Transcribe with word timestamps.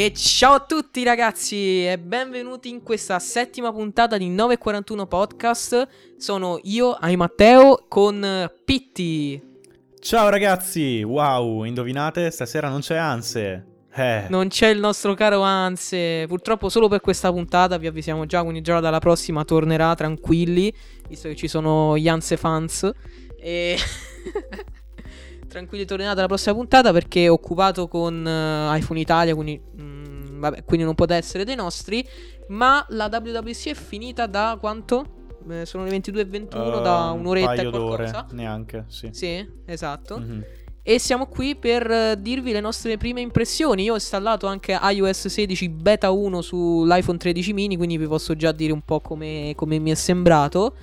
E 0.00 0.14
ciao 0.14 0.54
a 0.54 0.60
tutti 0.60 1.04
ragazzi 1.04 1.86
e 1.86 1.98
benvenuti 1.98 2.70
in 2.70 2.82
questa 2.82 3.18
settima 3.18 3.70
puntata 3.70 4.16
di 4.16 4.30
941 4.30 5.06
Podcast. 5.06 5.88
Sono 6.16 6.58
io, 6.62 6.92
Ai 6.92 7.16
Matteo, 7.16 7.84
con 7.86 8.50
Pitti. 8.64 9.38
Ciao 9.98 10.30
ragazzi, 10.30 11.02
wow, 11.02 11.64
indovinate? 11.64 12.30
Stasera 12.30 12.70
non 12.70 12.80
c'è 12.80 12.96
Anse. 12.96 13.66
Eh. 13.94 14.24
Non 14.30 14.48
c'è 14.48 14.68
il 14.68 14.80
nostro 14.80 15.12
caro 15.12 15.42
Anse. 15.42 16.24
Purtroppo 16.26 16.70
solo 16.70 16.88
per 16.88 17.02
questa 17.02 17.30
puntata 17.30 17.76
vi 17.76 17.86
avvisiamo 17.86 18.24
già, 18.24 18.40
quindi 18.40 18.62
già 18.62 18.80
dalla 18.80 19.00
prossima 19.00 19.44
tornerà 19.44 19.94
tranquilli, 19.94 20.72
visto 21.08 21.28
che 21.28 21.36
ci 21.36 21.46
sono 21.46 21.98
gli 21.98 22.08
Anse 22.08 22.38
fans. 22.38 22.90
E... 23.38 23.76
tranquilli 25.50 25.84
tornerà 25.84 26.14
dalla 26.14 26.28
prossima 26.28 26.54
puntata 26.54 26.92
perché 26.92 27.24
è 27.24 27.30
occupato 27.30 27.88
con 27.88 28.24
uh, 28.24 28.74
iPhone 28.74 28.98
Italia, 28.98 29.34
quindi, 29.34 29.60
mm, 29.80 30.40
vabbè, 30.40 30.64
quindi 30.64 30.86
non 30.86 30.94
poteva 30.94 31.18
essere 31.18 31.44
dei 31.44 31.56
nostri. 31.56 32.06
Ma 32.48 32.84
la 32.90 33.10
WWC 33.12 33.68
è 33.68 33.74
finita 33.74 34.26
da 34.26 34.56
quanto? 34.58 35.18
Eh, 35.48 35.66
sono 35.66 35.84
le 35.84 35.90
22.21 35.90 36.78
uh, 36.78 36.80
da 36.80 37.10
un'oretta 37.10 37.60
un 37.60 37.66
e 37.66 37.70
qualcosa. 37.70 38.26
Neanche, 38.30 38.84
sì. 38.88 39.10
Sì, 39.12 39.46
esatto. 39.66 40.18
Mm-hmm. 40.18 40.40
E 40.82 40.98
siamo 40.98 41.26
qui 41.26 41.56
per 41.56 41.88
uh, 41.88 42.20
dirvi 42.20 42.52
le 42.52 42.60
nostre 42.60 42.96
prime 42.96 43.20
impressioni. 43.20 43.84
Io 43.84 43.92
ho 43.92 43.96
installato 43.96 44.46
anche 44.46 44.78
iOS 44.80 45.26
16 45.28 45.68
beta 45.68 46.10
1 46.10 46.40
sull'iPhone 46.40 47.18
13 47.18 47.52
mini, 47.52 47.76
quindi 47.76 47.98
vi 47.98 48.06
posso 48.06 48.34
già 48.34 48.52
dire 48.52 48.72
un 48.72 48.82
po' 48.82 49.00
come, 49.00 49.52
come 49.56 49.78
mi 49.78 49.90
è 49.90 49.94
sembrato. 49.94 50.74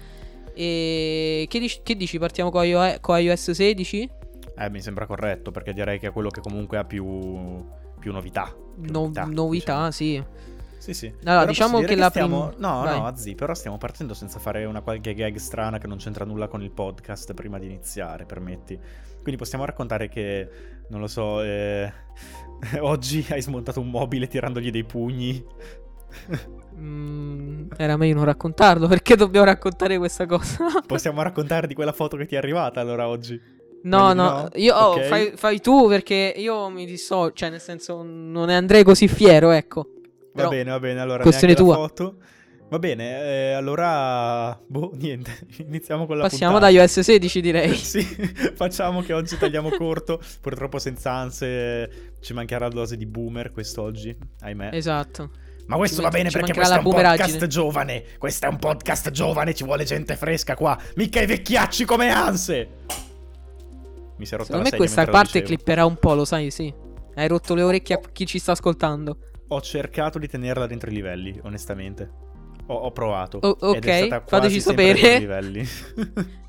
E 0.54 1.46
che 1.50 1.60
dici, 1.60 1.82
che 1.84 1.96
dici? 1.96 2.18
Partiamo 2.18 2.50
con 2.50 2.64
iOS 2.66 3.52
16? 3.52 4.10
Eh, 4.58 4.70
mi 4.70 4.82
sembra 4.82 5.06
corretto 5.06 5.52
perché 5.52 5.74
direi 5.74 6.00
che 6.00 6.08
è 6.08 6.12
quello 6.12 6.30
che 6.30 6.42
comunque 6.42 6.78
ha 6.78 6.84
più, 6.84 7.64
più 8.00 8.12
novità. 8.12 8.46
Più 8.80 8.92
no, 8.92 9.02
novità, 9.02 9.26
novità 9.26 9.90
diciamo. 9.90 9.92
sì. 9.92 10.24
Sì, 10.78 10.94
sì. 10.94 11.08
Allora, 11.24 11.40
però 11.40 11.52
diciamo 11.52 11.80
che, 11.80 11.86
che 11.86 11.96
la 11.96 12.10
stiamo... 12.10 12.48
prima... 12.50 12.70
No, 12.70 12.84
Vai. 12.84 13.00
no, 13.00 13.06
Azzi, 13.06 13.36
però 13.36 13.54
stiamo 13.54 13.78
partendo 13.78 14.14
senza 14.14 14.40
fare 14.40 14.64
una 14.66 14.82
qualche 14.82 15.14
gag 15.14 15.36
strana 15.36 15.80
che 15.80 15.88
non 15.88 15.98
c'entra 15.98 16.24
nulla 16.24 16.48
con 16.48 16.62
il 16.62 16.72
podcast 16.72 17.34
prima 17.34 17.60
di 17.60 17.66
iniziare, 17.66 18.26
permetti. 18.26 18.80
Quindi 19.22 19.36
possiamo 19.36 19.66
raccontare 19.66 20.08
che, 20.08 20.50
non 20.90 21.02
lo 21.02 21.08
so, 21.08 21.42
eh... 21.42 21.92
oggi 22.80 23.26
hai 23.30 23.42
smontato 23.42 23.80
un 23.80 23.90
mobile 23.90 24.28
tirandogli 24.28 24.70
dei 24.70 24.86
pugni. 24.86 25.44
mm, 26.76 27.70
era 27.76 27.98
meglio 27.98 28.16
non 28.16 28.26
raccontarlo, 28.26 28.88
perché 28.88 29.16
dobbiamo 29.16 29.46
raccontare 29.46 29.98
questa 29.98 30.26
cosa? 30.26 30.66
possiamo 30.86 31.22
raccontare 31.22 31.68
di 31.68 31.74
quella 31.74 31.92
foto 31.92 32.16
che 32.18 32.26
ti 32.26 32.36
è 32.36 32.38
arrivata 32.38 32.80
allora 32.80 33.08
oggi. 33.08 33.56
No, 33.84 34.14
no, 34.14 34.14
no, 34.14 34.50
io 34.56 34.76
oh, 34.76 34.92
okay. 34.92 35.08
fai, 35.08 35.32
fai, 35.36 35.62
tu 35.62 35.88
perché 35.88 36.34
io 36.36 36.70
mi 36.70 36.86
disso, 36.86 37.32
cioè 37.32 37.50
nel 37.50 37.62
senso 37.62 38.04
non 38.04 38.48
ne 38.48 38.56
andrei 38.56 38.84
così 38.84 39.08
fiero, 39.08 39.52
ecco. 39.52 39.88
Però, 40.34 40.50
va 40.50 40.56
bene, 40.56 40.72
va 40.72 40.80
bene, 40.80 41.00
allora 41.00 41.24
questione 41.24 41.54
tua. 41.54 41.76
foto. 41.76 42.16
Va 42.70 42.80
bene, 42.80 43.22
eh, 43.24 43.52
allora 43.54 44.60
boh, 44.68 44.92
niente, 45.00 45.48
iniziamo 45.60 46.06
con 46.06 46.18
la 46.18 46.24
Passiamo 46.24 46.54
puntata. 46.54 46.74
da 46.74 46.82
iOS 46.82 47.00
16 47.00 47.42
direi. 47.42 47.76
sì, 47.78 48.02
facciamo 48.02 49.02
che 49.02 49.14
oggi 49.14 49.38
tagliamo 49.38 49.70
corto, 49.70 50.20
purtroppo 50.42 50.78
senza 50.78 51.14
anse 51.14 52.16
ci 52.20 52.34
mancherà 52.34 52.68
la 52.68 52.74
dose 52.74 52.98
di 52.98 53.06
boomer 53.06 53.52
quest'oggi, 53.52 54.16
ahimè. 54.42 54.72
Esatto. 54.74 55.30
Ma 55.68 55.76
questo 55.76 56.02
va 56.02 56.10
bene 56.10 56.30
perché 56.30 56.54
questo 56.54 56.76
è 56.76 56.78
un 56.78 56.84
podcast 56.84 57.46
giovane. 57.48 58.04
Questo 58.18 58.46
è 58.46 58.50
un 58.50 58.58
podcast 58.58 59.12
giovane, 59.12 59.54
ci 59.54 59.66
vuole 59.66 59.84
gente 59.84 60.16
fresca 60.16 60.56
qua. 60.56 60.78
Mica 60.96 61.22
i 61.22 61.26
vecchiacci 61.26 61.84
come 61.84 62.10
Anse. 62.10 62.70
Mi 64.18 64.26
si 64.26 64.34
è 64.34 64.38
rotta 64.38 64.50
Secondo 64.50 64.70
me 64.70 64.78
questa 64.78 65.06
parte 65.06 65.42
clipperà 65.42 65.86
un 65.86 65.96
po', 65.96 66.14
lo 66.14 66.26
sai, 66.26 66.52
sì. 66.52 66.74
Hai 67.16 67.28
rotto 67.28 67.56
le 67.56 67.64
orecchie 67.64 67.96
a 67.96 68.00
chi 68.12 68.26
ci 68.26 68.40
sta 68.40 68.52
ascoltando. 68.52 69.18
Ho 69.50 69.62
cercato 69.62 70.20
di 70.20 70.28
tenerla 70.28 70.68
dentro 70.68 70.90
i 70.90 70.94
livelli, 70.94 71.40
onestamente. 71.44 72.26
Ho, 72.68 72.76
ho 72.76 72.92
provato. 72.92 73.40
Oh, 73.42 73.58
ok, 73.60 74.24
fateci 74.26 74.60
sapere. 74.60 75.66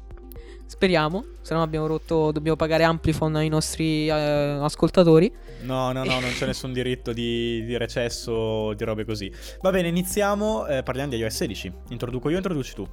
Speriamo, 0.69 1.25
se 1.41 1.55
no 1.55 1.63
abbiamo 1.63 1.87
rotto, 1.87 2.31
dobbiamo 2.31 2.57
pagare 2.57 2.85
Amplifon 2.85 3.37
ai 3.37 3.49
nostri 3.49 4.07
eh, 4.07 4.13
ascoltatori. 4.13 5.33
No, 5.63 5.93
no, 5.93 6.05
no, 6.05 6.21
non 6.21 6.31
c'è 6.31 6.45
nessun 6.45 6.75
diritto 6.75 7.15
di, 7.15 7.65
di, 7.65 7.79
recesso, 7.79 8.75
di 8.75 8.85
robe 8.85 9.07
così. 9.07 9.33
Va 9.63 9.71
bene, 9.71 9.89
iniziamo, 9.89 10.67
eh, 10.67 10.83
parliamo 10.83 11.11
di 11.11 11.17
iOS 11.17 11.35
16. 11.35 11.73
Introduco 11.89 12.29
io, 12.29 12.37
introduci 12.37 12.75
tu. 12.75 12.87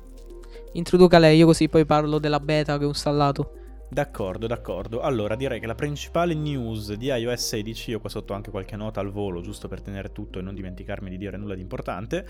Introduca 0.72 1.19
lei, 1.19 1.38
io 1.38 1.46
così 1.46 1.68
poi 1.68 1.85
parlo 1.85 2.18
della 2.18 2.40
beta 2.40 2.78
che 2.78 2.85
ho 2.85 2.90
installato. 2.90 3.52
D'accordo, 3.90 4.47
d'accordo. 4.47 5.01
Allora 5.01 5.35
direi 5.35 5.59
che 5.59 5.68
la 5.68 5.75
principale 5.75 6.34
news 6.34 6.94
di 6.94 7.07
iOS 7.07 7.47
16, 7.47 7.91
io 7.91 8.00
qua 8.00 8.09
sotto 8.09 8.34
anche 8.34 8.51
qualche 8.51 8.75
nota 8.75 9.00
al 9.00 9.12
volo, 9.12 9.41
giusto 9.41 9.68
per 9.68 9.81
tenere 9.81 10.12
tutto 10.12 10.40
e 10.40 10.41
non 10.41 10.56
dimenticarmi 10.56 11.09
di 11.09 11.18
dire 11.18 11.38
nulla 11.38 11.56
di 11.56 11.62
importante, 11.62 12.25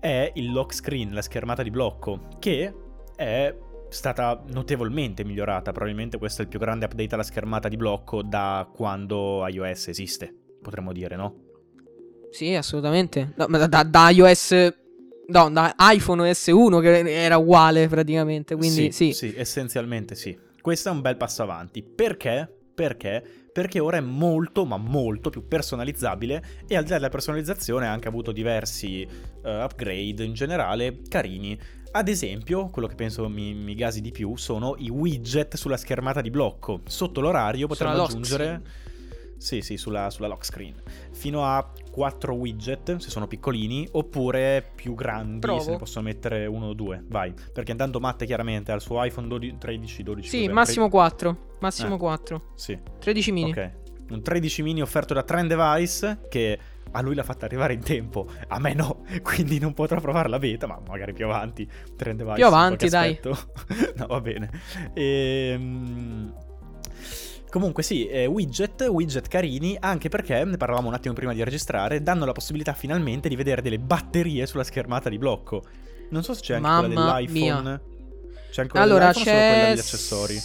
è 0.00 0.32
il 0.34 0.50
lock 0.50 0.74
screen, 0.74 1.12
la 1.12 1.22
schermata 1.22 1.62
di 1.62 1.70
blocco, 1.70 2.28
che 2.38 2.74
è 3.14 3.54
stata 3.90 4.42
notevolmente 4.48 5.24
migliorata. 5.24 5.72
Probabilmente 5.72 6.18
questo 6.18 6.40
è 6.40 6.44
il 6.44 6.50
più 6.50 6.58
grande 6.58 6.86
update 6.86 7.14
alla 7.14 7.22
schermata 7.22 7.68
di 7.68 7.76
blocco 7.76 8.22
da 8.22 8.68
quando 8.74 9.46
iOS 9.46 9.88
esiste, 9.88 10.34
potremmo 10.60 10.92
dire, 10.92 11.16
no? 11.16 11.34
Sì, 12.30 12.54
assolutamente. 12.54 13.34
No, 13.36 13.46
da, 13.46 13.66
da, 13.66 13.82
da 13.84 14.10
iOS 14.10 14.72
No, 15.26 15.50
da 15.50 15.74
iPhone 15.78 16.30
OS1 16.30 16.80
che 16.82 17.10
era 17.10 17.38
uguale 17.38 17.88
praticamente, 17.88 18.56
quindi 18.56 18.92
sì. 18.92 19.12
Sì, 19.12 19.30
sì 19.30 19.34
essenzialmente 19.34 20.14
sì. 20.14 20.36
Questo 20.64 20.88
è 20.88 20.92
un 20.92 21.02
bel 21.02 21.18
passo 21.18 21.42
avanti. 21.42 21.82
Perché? 21.82 22.50
Perché? 22.74 23.22
Perché 23.52 23.80
ora 23.80 23.98
è 23.98 24.00
molto, 24.00 24.64
ma 24.64 24.78
molto 24.78 25.28
più 25.28 25.46
personalizzabile 25.46 26.42
e 26.66 26.74
al 26.74 26.84
di 26.84 26.88
là 26.88 26.96
della 26.96 27.10
personalizzazione 27.10 27.86
ha 27.86 27.92
anche 27.92 28.08
avuto 28.08 28.32
diversi 28.32 29.06
uh, 29.06 29.46
upgrade 29.46 30.24
in 30.24 30.32
generale 30.32 31.02
carini. 31.06 31.60
Ad 31.90 32.08
esempio, 32.08 32.70
quello 32.70 32.88
che 32.88 32.94
penso 32.94 33.28
mi, 33.28 33.52
mi, 33.52 33.74
gasi 33.74 34.00
di 34.00 34.10
più 34.10 34.36
sono 34.36 34.74
i 34.78 34.88
widget 34.88 35.56
sulla 35.56 35.76
schermata 35.76 36.22
di 36.22 36.30
blocco. 36.30 36.80
Sotto 36.86 37.20
l'orario 37.20 37.66
potremmo 37.66 38.02
aggiungere... 38.02 38.62
Sì, 39.44 39.60
sì, 39.60 39.76
sulla, 39.76 40.08
sulla 40.08 40.26
lock 40.26 40.42
screen. 40.42 40.72
Fino 41.12 41.44
a 41.44 41.70
4 41.90 42.32
widget, 42.32 42.96
se 42.96 43.10
sono 43.10 43.26
piccolini, 43.26 43.86
oppure 43.92 44.66
più 44.74 44.94
grandi, 44.94 45.40
Provo. 45.40 45.60
se 45.60 45.70
ne 45.72 45.76
possono 45.76 46.06
mettere 46.06 46.46
uno 46.46 46.68
o 46.68 46.72
due. 46.72 47.04
Vai. 47.08 47.34
Perché 47.52 47.72
intanto 47.72 48.00
Matte 48.00 48.24
chiaramente 48.24 48.72
ha 48.72 48.74
il 48.74 48.80
suo 48.80 49.04
iPhone 49.04 49.28
12, 49.28 49.58
13, 49.58 50.02
12. 50.02 50.28
Sì, 50.30 50.48
massimo 50.48 50.88
4. 50.88 51.56
Massimo 51.60 51.96
eh. 51.96 51.98
4. 51.98 52.42
Sì. 52.54 52.78
13 53.00 53.32
mini. 53.32 53.50
Ok. 53.50 53.70
Un 54.08 54.22
13 54.22 54.62
mini 54.62 54.80
offerto 54.80 55.12
da 55.12 55.22
Trend 55.22 55.50
Device 55.50 56.20
che 56.30 56.58
a 56.92 57.02
lui 57.02 57.14
l'ha 57.14 57.22
fatta 57.22 57.44
arrivare 57.44 57.74
in 57.74 57.82
tempo, 57.82 58.26
a 58.48 58.58
me 58.58 58.72
no, 58.72 59.04
quindi 59.22 59.58
non 59.58 59.74
potrò 59.74 60.00
provare 60.00 60.30
la 60.30 60.38
beta, 60.38 60.66
ma 60.66 60.80
magari 60.88 61.12
più 61.12 61.26
avanti. 61.26 61.68
Trend 61.96 62.16
Device. 62.16 62.36
Più 62.36 62.46
avanti, 62.46 62.88
dai. 62.88 63.20
no, 63.96 64.06
va 64.06 64.20
bene. 64.22 64.50
Ehm 64.94 66.32
Comunque 67.54 67.84
sì, 67.84 68.08
eh, 68.08 68.26
widget, 68.26 68.88
widget 68.90 69.28
carini, 69.28 69.76
anche 69.78 70.08
perché, 70.08 70.42
ne 70.42 70.56
parlavamo 70.56 70.88
un 70.88 70.94
attimo 70.94 71.14
prima 71.14 71.32
di 71.32 71.44
registrare, 71.44 72.02
danno 72.02 72.24
la 72.24 72.32
possibilità 72.32 72.72
finalmente 72.72 73.28
di 73.28 73.36
vedere 73.36 73.62
delle 73.62 73.78
batterie 73.78 74.44
sulla 74.46 74.64
schermata 74.64 75.08
di 75.08 75.18
blocco. 75.18 75.62
Non 76.10 76.24
so 76.24 76.34
se 76.34 76.40
c'è 76.40 76.54
anche 76.54 76.66
Mamma 76.66 76.86
quella 76.86 77.14
dell'iPhone. 77.14 77.62
Mia. 77.62 77.80
C'è 78.50 78.60
anche 78.62 78.72
quella 78.72 78.84
allora, 78.84 79.12
dell'iPhone 79.12 79.36
c'è... 79.36 79.46
o 79.46 79.52
quella 79.52 79.68
degli 79.68 79.78
accessori? 79.78 80.40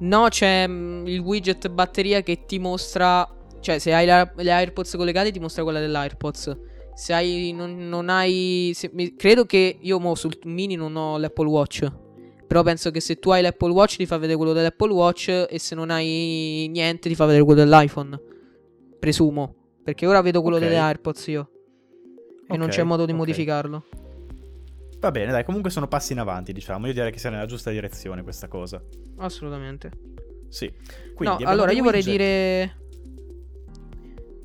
No, 0.00 0.26
c'è 0.28 0.66
mm, 0.66 1.06
il 1.06 1.20
widget 1.20 1.68
batteria 1.68 2.22
che 2.22 2.44
ti 2.44 2.58
mostra... 2.58 3.28
Cioè, 3.60 3.78
se 3.78 3.94
hai 3.94 4.04
le 4.04 4.50
AirPods 4.50 4.96
collegate 4.96 5.30
ti 5.30 5.38
mostra 5.38 5.62
quella 5.62 5.78
dell'AirPods. 5.78 6.58
Se 6.92 7.12
hai... 7.12 7.52
non, 7.52 7.88
non 7.88 8.08
hai... 8.08 8.72
Se... 8.74 8.90
credo 9.16 9.46
che 9.46 9.78
io 9.80 10.00
mo 10.00 10.16
sul 10.16 10.36
mini 10.42 10.74
non 10.74 10.96
ho 10.96 11.18
l'Apple 11.18 11.46
Watch. 11.46 11.88
Però 12.50 12.64
penso 12.64 12.90
che 12.90 12.98
se 12.98 13.20
tu 13.20 13.30
hai 13.30 13.42
l'Apple 13.42 13.70
Watch 13.70 13.94
ti 13.94 14.06
fa 14.06 14.18
vedere 14.18 14.36
quello 14.36 14.52
dell'Apple 14.52 14.92
Watch 14.92 15.28
e 15.48 15.56
se 15.60 15.76
non 15.76 15.88
hai 15.88 16.66
niente 16.68 17.08
ti 17.08 17.14
fa 17.14 17.24
vedere 17.24 17.44
quello 17.44 17.60
dell'iPhone. 17.60 18.20
Presumo. 18.98 19.54
Perché 19.84 20.04
ora 20.04 20.20
vedo 20.20 20.42
quello 20.42 20.56
okay. 20.56 20.68
delle 20.68 20.80
AirPods 20.80 21.26
io. 21.28 21.50
E 22.40 22.42
okay, 22.46 22.58
non 22.58 22.66
c'è 22.66 22.82
modo 22.82 23.04
di 23.04 23.12
okay. 23.12 23.24
modificarlo. 23.24 23.84
Va 24.98 25.12
bene, 25.12 25.30
dai, 25.30 25.44
comunque 25.44 25.70
sono 25.70 25.86
passi 25.86 26.10
in 26.10 26.18
avanti, 26.18 26.52
diciamo. 26.52 26.88
Io 26.88 26.92
direi 26.92 27.12
che 27.12 27.20
sia 27.20 27.30
nella 27.30 27.46
giusta 27.46 27.70
direzione 27.70 28.24
questa 28.24 28.48
cosa. 28.48 28.82
Assolutamente. 29.18 29.92
Sì. 30.48 30.68
Quindi, 31.14 31.44
no, 31.44 31.48
allora 31.48 31.70
io 31.70 31.84
vorrei 31.84 32.02
dire... 32.02 32.78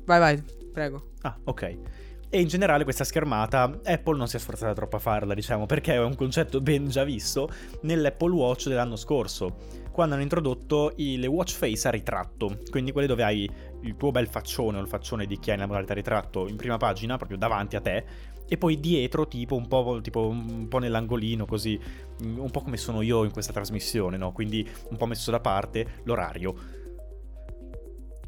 Vai, 0.04 0.20
vai, 0.20 0.42
prego. 0.72 1.10
Ah, 1.22 1.36
ok. 1.42 1.78
E 2.28 2.40
in 2.40 2.48
generale 2.48 2.82
questa 2.82 3.04
schermata 3.04 3.80
Apple 3.84 4.16
non 4.16 4.26
si 4.26 4.36
è 4.36 4.38
sforzata 4.40 4.72
troppo 4.72 4.96
a 4.96 4.98
farla, 4.98 5.32
diciamo, 5.32 5.64
perché 5.64 5.94
è 5.94 6.02
un 6.02 6.16
concetto 6.16 6.60
ben 6.60 6.88
già 6.88 7.04
visto 7.04 7.48
nell'Apple 7.82 8.32
Watch 8.32 8.66
dell'anno 8.66 8.96
scorso, 8.96 9.84
quando 9.92 10.14
hanno 10.14 10.24
introdotto 10.24 10.92
i, 10.96 11.18
le 11.18 11.28
watch 11.28 11.54
face 11.54 11.86
a 11.86 11.92
ritratto, 11.92 12.58
quindi 12.68 12.90
quelle 12.90 13.06
dove 13.06 13.22
hai 13.22 13.48
il 13.82 13.96
tuo 13.96 14.10
bel 14.10 14.26
faccione 14.26 14.78
o 14.78 14.80
il 14.80 14.88
faccione 14.88 15.24
di 15.26 15.38
chi 15.38 15.50
hai 15.50 15.56
nella 15.56 15.68
modalità 15.68 15.94
ritratto 15.94 16.48
in 16.48 16.56
prima 16.56 16.76
pagina, 16.78 17.16
proprio 17.16 17.38
davanti 17.38 17.76
a 17.76 17.80
te, 17.80 18.04
e 18.48 18.58
poi 18.58 18.80
dietro 18.80 19.28
tipo 19.28 19.54
un 19.54 19.68
po', 19.68 20.00
tipo 20.02 20.26
un 20.26 20.66
po' 20.68 20.78
nell'angolino 20.78 21.46
così, 21.46 21.78
un 22.24 22.50
po' 22.50 22.60
come 22.60 22.76
sono 22.76 23.02
io 23.02 23.22
in 23.24 23.30
questa 23.30 23.52
trasmissione, 23.52 24.16
no? 24.16 24.32
Quindi 24.32 24.68
un 24.90 24.96
po' 24.96 25.06
messo 25.06 25.30
da 25.30 25.40
parte 25.40 26.00
l'orario 26.02 26.54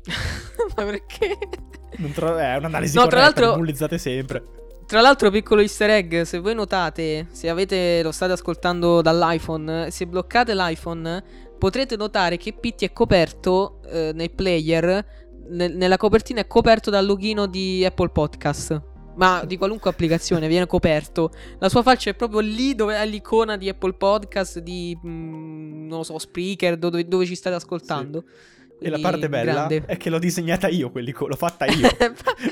Ma 0.76 0.84
perché? 0.84 1.38
Tro- 2.14 2.36
è 2.36 2.56
un'analisi 2.56 2.96
No, 2.96 3.06
tra 3.06 3.20
corretta, 3.20 3.40
l'altro- 3.40 3.46
non 3.46 3.58
bullizzate 3.58 3.98
sempre. 3.98 4.42
Tra 4.86 5.00
l'altro, 5.02 5.30
piccolo 5.30 5.60
easter 5.60 5.90
egg, 5.90 6.22
se 6.22 6.38
voi 6.38 6.54
notate, 6.54 7.26
se 7.30 7.50
avete, 7.50 8.02
lo 8.02 8.10
state 8.10 8.32
ascoltando 8.32 9.02
dall'iPhone, 9.02 9.90
se 9.90 10.06
bloccate 10.06 10.54
l'iPhone, 10.54 11.22
potrete 11.58 11.94
notare 11.96 12.38
che 12.38 12.54
Pitti 12.54 12.86
è 12.86 12.92
coperto 12.92 13.80
eh, 13.86 14.12
nei 14.14 14.30
player, 14.30 15.04
nel- 15.50 15.76
nella 15.76 15.98
copertina 15.98 16.40
è 16.40 16.46
coperto 16.46 16.88
dal 16.88 17.04
login 17.04 17.46
di 17.50 17.84
Apple 17.84 18.08
Podcast. 18.08 18.82
Ma 19.16 19.42
di 19.44 19.56
qualunque 19.58 19.90
applicazione 19.90 20.46
viene 20.46 20.66
coperto. 20.66 21.32
La 21.58 21.68
sua 21.68 21.82
faccia 21.82 22.08
è 22.08 22.14
proprio 22.14 22.38
lì 22.38 22.74
dove 22.76 22.94
è 22.96 23.04
l'icona 23.04 23.56
di 23.56 23.68
Apple 23.68 23.94
Podcast, 23.94 24.60
di 24.60 24.96
mm, 25.04 25.88
non 25.88 25.98
lo 25.98 26.04
so, 26.04 26.18
Spreaker, 26.18 26.76
dove, 26.78 27.06
dove 27.06 27.26
ci 27.26 27.34
state 27.34 27.56
ascoltando. 27.56 28.22
E 28.80 28.90
la 28.90 28.98
Quindi, 28.98 29.02
parte 29.02 29.28
bella 29.28 29.52
grande. 29.52 29.82
è 29.86 29.96
che 29.96 30.08
l'ho 30.10 30.18
disegnata 30.18 30.68
io, 30.68 30.90
quellico- 30.90 31.26
l'ho 31.26 31.36
fatta 31.36 31.66
io. 31.70 31.88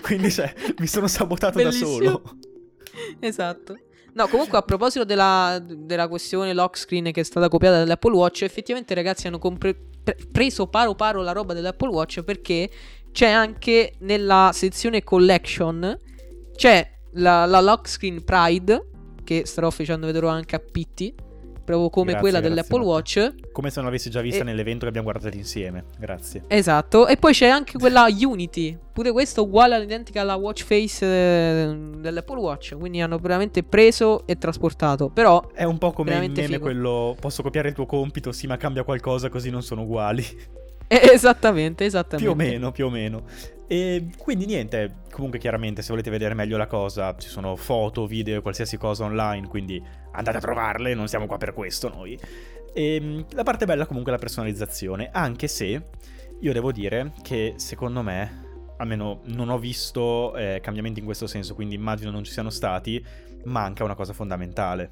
Quindi 0.03 0.31
cioè, 0.31 0.53
mi 0.79 0.87
sono 0.87 1.07
sabotato 1.07 1.59
Bellissimo. 1.59 1.99
da 1.99 2.05
solo. 2.05 2.23
Esatto. 3.21 3.77
No, 4.15 4.27
comunque 4.29 4.57
a 4.57 4.63
proposito 4.63 5.05
della, 5.05 5.63
della 5.63 6.09
questione 6.09 6.55
lock 6.55 6.79
screen 6.79 7.13
che 7.13 7.21
è 7.21 7.25
stata 7.25 7.49
copiata 7.49 7.79
dall'Apple 7.79 8.15
Watch, 8.15 8.43
effettivamente 8.43 8.95
ragazzi 8.95 9.27
hanno 9.27 9.39
compre- 9.39 9.77
pre- 10.03 10.17
preso 10.33 10.69
paro 10.69 10.95
paro 10.95 11.21
la 11.21 11.33
roba 11.33 11.53
dell'Apple 11.53 11.91
Watch 11.91 12.23
perché 12.23 12.71
c'è 13.13 13.29
anche 13.29 13.93
nella 14.01 14.51
sezione 14.55 15.05
collection, 15.05 15.99
c'è 16.55 16.91
la, 17.13 17.45
la 17.45 17.61
lock 17.61 17.89
screen 17.89 18.25
Pride, 18.25 18.89
che 19.23 19.45
starò 19.45 19.71
facendo 19.71 20.07
vedere 20.07 20.29
anche 20.29 20.57
a 20.57 20.61
Pitti, 20.61 21.15
proprio 21.67 21.91
come 21.91 22.13
Grazie, 22.13 22.21
quella 22.21 22.41
grazie, 22.41 22.63
dell'Apple. 22.63 22.87
Watch. 22.89 23.35
Come 23.53 23.69
se 23.69 23.77
non 23.77 23.85
l'avessi 23.87 24.09
già 24.09 24.23
vista 24.23 24.41
E- 24.41 24.45
nell'evento 24.45 24.81
che 24.85 24.89
abbiamo 24.89 25.11
guardato 25.11 25.37
insieme. 25.37 25.85
Grazie. 25.99 26.45
Esatto, 26.47 27.07
e 27.07 27.19
poi 27.19 27.35
c'è 27.35 27.49
anche 27.49 27.77
quella 27.79 28.07
Unity, 28.09 28.79
pure 28.93 29.13
questa 29.13 29.43
uguale 29.43 29.75
all'identica 29.75 30.23
alla 30.23 30.37
watch 30.37 30.65
face 30.65 31.05
eh, 31.05 31.77
dell'Apple 31.99 32.39
Watch, 32.41 32.75
quindi 32.79 33.03
hanno 33.03 33.19
veramente 33.19 33.63
preso 33.63 34.27
e 34.27 34.39
trasportato, 34.39 35.11
però 35.11 35.51
È 35.53 35.65
un 35.65 35.77
po' 35.77 35.93
come 35.93 36.15
il 36.15 36.21
meme 36.21 36.43
figo. 36.47 36.59
quello 36.61 37.17
posso 37.21 37.43
copiare 37.43 37.69
il 37.69 37.75
tuo 37.75 37.85
compito, 37.85 38.33
sì, 38.33 38.47
ma 38.47 38.57
cambia 38.57 38.85
qualcosa 38.85 39.29
così 39.29 39.51
non 39.51 39.63
sono 39.63 39.83
uguali. 39.83 40.25
esattamente, 40.89 41.85
esattamente. 41.85 42.23
più 42.25 42.31
o 42.31 42.35
meno, 42.35 42.71
più 42.73 42.87
o 42.87 42.91
meno. 42.91 43.25
E 43.69 44.11
quindi 44.17 44.47
niente, 44.47 44.99
comunque 45.11 45.41
chiaramente 45.41 45.83
se 45.83 45.91
volete 45.91 46.09
vedere 46.11 46.35
meglio 46.35 46.57
la 46.57 46.69
cosa, 46.69 47.17
ci 47.17 47.29
sono 47.29 47.57
foto, 47.57 48.07
video, 48.07 48.41
qualsiasi 48.41 48.77
cosa 48.77 49.05
online, 49.05 49.49
quindi 49.49 49.83
andate 50.13 50.37
a 50.37 50.41
trovarle, 50.41 50.95
non 50.95 51.09
siamo 51.09 51.27
qua 51.27 51.37
per 51.37 51.53
questo 51.53 51.89
noi. 51.89 52.19
E 52.73 53.25
la 53.31 53.43
parte 53.43 53.65
bella 53.65 53.87
comunque 53.87 54.13
è 54.13 54.15
la 54.15 54.21
personalizzazione, 54.21 55.09
anche 55.13 55.49
se 55.49 55.89
io 56.39 56.53
devo 56.53 56.71
dire 56.71 57.13
che 57.23 57.55
secondo 57.57 58.03
me, 58.03 58.45
almeno 58.77 59.23
non 59.25 59.49
ho 59.49 59.59
visto 59.59 60.37
eh, 60.37 60.61
cambiamenti 60.63 61.01
in 61.01 61.07
questo 61.07 61.27
senso, 61.27 61.55
quindi 61.55 61.75
immagino 61.75 62.11
non 62.11 62.23
ci 62.23 62.33
siano 62.33 62.51
stati, 62.51 63.05
manca 63.45 63.83
una 63.83 63.95
cosa 63.95 64.13
fondamentale, 64.13 64.91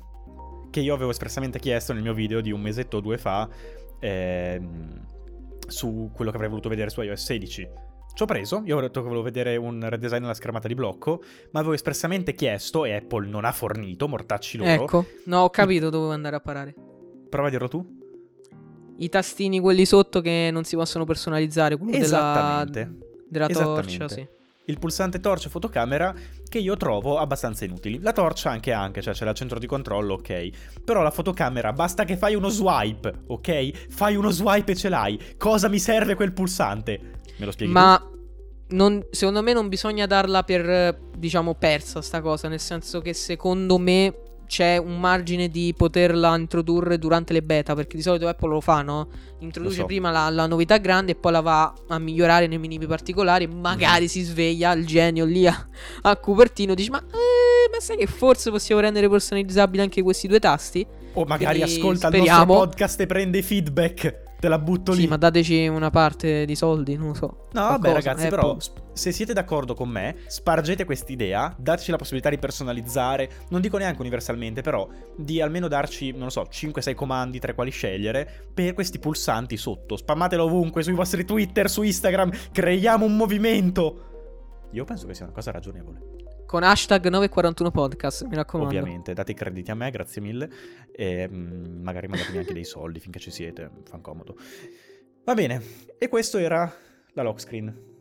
che 0.71 0.81
io 0.81 0.95
avevo 0.95 1.11
espressamente 1.11 1.61
chiesto 1.61 1.93
nel 1.93 2.03
mio 2.03 2.15
video 2.15 2.41
di 2.41 2.51
un 2.51 2.61
mesetto 2.61 2.97
o 2.97 3.01
due 3.01 3.19
fa, 3.19 3.49
ehm, 4.01 5.07
su 5.69 6.11
quello 6.13 6.31
che 6.31 6.37
avrei 6.37 6.51
voluto 6.51 6.69
vedere 6.69 6.91
su 6.91 7.01
iOS 7.03 7.25
16. 7.25 7.69
Ci 8.15 8.23
ho 8.23 8.27
preso, 8.27 8.63
io 8.65 8.77
ho 8.77 8.81
detto 8.81 9.01
che 9.01 9.07
volevo 9.09 9.25
vedere 9.25 9.57
un 9.57 9.85
redesign 9.89 10.21
della 10.21 10.35
schermata 10.35 10.69
di 10.69 10.75
blocco, 10.75 11.21
ma 11.51 11.59
avevo 11.59 11.75
espressamente 11.75 12.33
chiesto, 12.35 12.85
e 12.85 12.95
Apple 12.95 13.27
non 13.27 13.45
ha 13.45 13.51
fornito, 13.51 14.07
mortacci 14.07 14.57
loro. 14.57 14.71
Ecco, 14.71 15.07
no, 15.25 15.41
ho 15.41 15.51
capito 15.51 15.91
dove 15.91 16.15
andare 16.15 16.37
a 16.37 16.41
parare. 16.41 16.75
Prova 17.29 17.49
a 17.49 17.51
dirlo 17.51 17.67
tu. 17.67 17.85
I 18.99 19.09
tastini 19.09 19.59
quelli 19.59 19.85
sotto 19.85 20.21
che 20.21 20.51
non 20.53 20.63
si 20.63 20.77
possono 20.77 21.05
personalizzare, 21.05 21.77
quello 21.77 21.91
della, 21.91 22.05
Esattamente. 22.05 22.99
della 23.29 23.47
torcia, 23.49 24.05
Esattamente. 24.05 24.15
sì. 24.15 24.43
Il 24.67 24.79
pulsante 24.79 25.21
torcia 25.21 25.51
fotocamera 25.51 26.15
che 26.49 26.59
io 26.59 26.77
trovo 26.77 27.19
abbastanza 27.19 27.65
inutili. 27.65 28.01
La 28.01 28.13
torcia 28.13 28.49
anche 28.51 28.73
anche, 28.73 29.03
cioè 29.03 29.13
c'è 29.13 29.29
il 29.29 29.35
centro 29.35 29.59
di 29.59 29.67
controllo, 29.67 30.15
ok. 30.15 30.49
Però 30.85 31.03
la 31.03 31.11
fotocamera 31.11 31.73
basta 31.73 32.05
che 32.05 32.17
fai 32.17 32.35
uno 32.35 32.49
swipe, 32.49 33.25
ok? 33.27 33.89
Fai 33.91 34.15
uno 34.15 34.31
swipe 34.31 34.73
e 34.73 34.77
ce 34.77 34.89
l'hai. 34.89 35.21
Cosa 35.37 35.69
mi 35.69 35.79
serve 35.81 36.15
quel 36.15 36.33
pulsante? 36.33 37.14
Me 37.37 37.45
lo 37.47 37.51
spieghi 37.53 37.73
tu? 37.73 37.79
Ma 37.79 38.11
non- 38.69 39.05
secondo 39.11 39.43
me 39.43 39.53
non 39.53 39.69
bisogna 39.69 40.07
darla 40.07 40.43
per, 40.43 40.99
diciamo, 41.17 41.55
persa 41.55 42.01
sta 42.03 42.21
cosa, 42.21 42.49
nel 42.49 42.61
senso 42.61 43.01
che 43.01 43.13
secondo 43.13 43.79
me 43.79 44.15
c'è 44.47 44.77
un 44.77 45.01
margine 45.01 45.49
di 45.49 45.75
poterla 45.77 46.37
introdurre 46.37 46.99
durante 46.99 47.33
le 47.33 47.43
beta, 47.43 47.75
perché 47.75 47.97
di 47.97 48.03
solito 48.03 48.29
Apple 48.29 48.51
lo 48.51 48.61
fa, 48.61 48.83
no? 48.83 49.09
Introduce 49.41 49.81
so. 49.81 49.87
prima 49.87 50.11
la, 50.11 50.29
la 50.29 50.47
novità 50.47 50.77
grande 50.77 51.13
e 51.13 51.15
poi 51.15 51.33
la 51.33 51.41
va 51.41 51.75
a 51.89 51.99
migliorare 51.99 52.47
nei 52.47 52.59
minimi 52.59 52.87
particolari, 52.87 53.47
magari 53.47 54.07
si 54.07 54.23
sveglia 54.23 54.73
il 54.73 54.87
genio 54.87 55.25
lì 55.25 55.47
a, 55.47 55.69
a 56.03 56.17
Cupertino, 56.17 56.75
dice 56.75 56.91
ma, 56.91 56.99
eh, 56.99 57.71
ma 57.73 57.81
sai 57.81 57.97
che 57.97 58.07
forse 58.07 58.51
possiamo 58.51 58.81
rendere 58.81 59.09
personalizzabili 59.09 59.83
anche 59.83 60.03
questi 60.03 60.29
due 60.29 60.39
tasti? 60.39 60.87
O 61.15 61.25
magari 61.25 61.59
quindi 61.59 61.79
ascolta 61.79 62.09
il 62.09 62.15
speriamo. 62.15 62.39
nostro 62.39 62.69
podcast 62.69 63.01
e 63.01 63.07
prende 63.07 63.43
feedback. 63.43 64.23
Te 64.39 64.49
la 64.49 64.59
butto 64.59 64.93
lì. 64.93 65.03
Sì, 65.03 65.07
ma 65.07 65.17
dateci 65.17 65.67
una 65.69 65.91
parte 65.91 66.45
di 66.45 66.55
soldi, 66.55 66.97
non 66.97 67.09
lo 67.09 67.15
so. 67.15 67.47
No, 67.53 67.61
vabbè, 67.63 67.79
Qualcosa, 67.79 67.93
ragazzi, 67.93 68.27
Apple. 68.27 68.37
però 68.39 68.61
sp- 68.61 68.83
se 68.93 69.11
siete 69.11 69.33
d'accordo 69.33 69.75
con 69.75 69.89
me, 69.89 70.17
spargete 70.27 70.85
quest'idea, 70.85 71.55
dateci 71.59 71.91
la 71.91 71.97
possibilità 71.97 72.29
di 72.29 72.39
personalizzare, 72.39 73.31
non 73.49 73.61
dico 73.61 73.79
neanche 73.79 74.01
universalmente, 74.01 74.61
però 74.61 74.87
di 75.17 75.41
almeno 75.41 75.67
darci, 75.67 76.11
non 76.13 76.25
lo 76.25 76.31
so, 76.31 76.47
5-6 76.51 76.95
comandi 76.95 77.39
tra 77.39 77.53
i 77.53 77.55
quali 77.55 77.71
scegliere 77.71 78.49
per 78.53 78.75
questi 78.75 78.99
pulsanti 78.99 79.57
sotto. 79.57 79.97
Spammatelo 79.97 80.45
ovunque, 80.45 80.83
sui 80.83 80.93
vostri 80.93 81.25
Twitter, 81.25 81.71
su 81.71 81.83
Instagram, 81.83 82.31
creiamo 82.53 83.05
un 83.05 83.17
movimento. 83.17 84.11
Io 84.73 84.85
penso 84.85 85.07
che 85.07 85.15
sia 85.15 85.25
una 85.25 85.35
cosa 85.35 85.53
ragionevole. 85.53 86.01
Con 86.47 86.63
hashtag 86.63 87.09
941 87.09 87.71
podcast, 87.71 88.27
mi 88.27 88.37
raccomando. 88.37 88.77
Ovviamente, 88.77 89.13
date 89.13 89.33
i 89.33 89.35
crediti 89.35 89.71
a 89.71 89.75
me, 89.75 89.91
grazie 89.91 90.21
mille. 90.21 90.49
E 90.95 91.29
mm, 91.29 91.83
magari 91.83 92.07
mandatemi 92.07 92.39
anche 92.39 92.53
dei 92.53 92.65
soldi 92.65 93.01
finché 93.01 93.19
ci 93.19 93.31
siete, 93.31 93.71
fa 93.89 93.99
comodo. 93.99 94.37
Va 95.25 95.35
bene, 95.35 95.61
e 95.99 96.09
questo 96.09 96.39
era 96.39 96.73
la 97.15 97.23
lock 97.23 97.41
screen. 97.41 97.93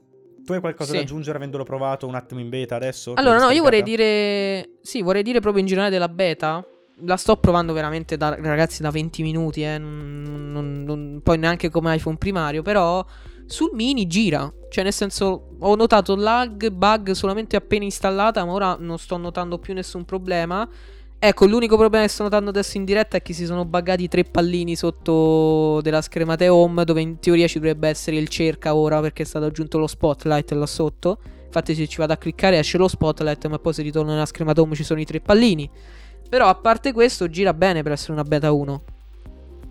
Tu 0.45 0.51
hai 0.51 0.60
qualcosa 0.60 0.92
Sì. 0.92 0.98
da 0.98 1.04
aggiungere 1.04 1.38
avendolo 1.38 1.63
provato 1.63 2.06
un 2.06 2.16
attimo 2.16 2.42
in 2.42 2.50
beta 2.50 2.75
adesso? 2.75 3.13
Allora, 3.16 3.40
no, 3.40 3.50
io 3.50 3.63
vorrei 3.63 3.81
dire. 3.81 4.72
Sì, 4.81 5.01
vorrei 5.01 5.24
dire 5.24 5.39
proprio 5.39 5.62
in 5.62 5.68
generale 5.68 5.89
della 5.92 6.10
beta. 6.10 6.63
La 7.06 7.15
sto 7.18 7.38
provando 7.38 7.74
veramente 7.74 8.18
da 8.18 8.36
ragazzi 8.36 8.82
da 8.84 8.91
20 8.91 9.24
minuti, 9.24 9.63
eh. 9.63 9.77
non- 9.77 10.51
non- 10.51 10.84
non- 10.84 11.22
poi 11.24 11.38
neanche 11.39 11.70
come 11.72 11.96
iPhone 11.96 12.18
primario. 12.18 12.62
Però 12.62 13.03
sul 13.53 13.69
mini 13.74 14.07
gira. 14.07 14.51
Cioè, 14.67 14.83
nel 14.83 14.93
senso, 14.93 15.50
ho 15.60 15.75
notato 15.75 16.15
lag, 16.15 16.69
bug 16.69 17.12
solamente 17.12 17.55
appena 17.55 17.83
installata. 17.83 18.43
Ma 18.43 18.51
ora 18.51 18.75
non 18.79 18.98
sto 18.98 19.15
notando 19.17 19.60
più 19.60 19.75
nessun 19.75 20.05
problema. 20.05 20.67
Ecco, 21.19 21.45
l'unico 21.45 21.77
problema 21.77 22.03
che 22.03 22.10
sto 22.10 22.24
notando 22.24 22.50
adesso 22.50 22.77
in 22.77 22.83
diretta 22.83 23.17
è 23.17 23.22
che 23.22 23.33
si 23.33 23.45
sono 23.45 23.63
buggati 23.63 24.07
tre 24.07 24.24
pallini 24.24 24.75
sotto 24.75 25.79
della 25.81 26.01
schermata 26.01 26.51
home. 26.51 26.83
Dove 26.83 27.01
in 27.01 27.19
teoria 27.19 27.48
ci 27.48 27.60
dovrebbe 27.60 27.88
essere 27.88 28.17
il 28.17 28.27
cerca 28.27 28.74
ora 28.74 29.00
perché 29.01 29.22
è 29.22 29.25
stato 29.25 29.45
aggiunto 29.45 29.77
lo 29.77 29.86
spotlight 29.86 30.51
là 30.53 30.65
sotto. 30.65 31.19
Infatti, 31.45 31.75
se 31.75 31.88
ci 31.88 31.98
vado 31.98 32.13
a 32.13 32.17
cliccare 32.17 32.57
esce 32.57 32.79
lo 32.79 32.88
spotlight, 32.88 33.45
ma 33.45 33.60
poi 33.60 33.74
se 33.74 33.83
ritorno 33.83 34.13
nella 34.13 34.25
schermata 34.25 34.62
home 34.62 34.74
ci 34.74 34.83
sono 34.83 35.00
i 35.00 35.05
tre 35.05 35.22
pallini. 35.22 35.69
Però, 36.27 36.48
a 36.48 36.55
parte 36.55 36.91
questo, 36.91 37.29
gira 37.29 37.53
bene 37.53 37.83
per 37.83 37.91
essere 37.91 38.13
una 38.13 38.24
beta 38.24 38.51
1. 38.51 38.83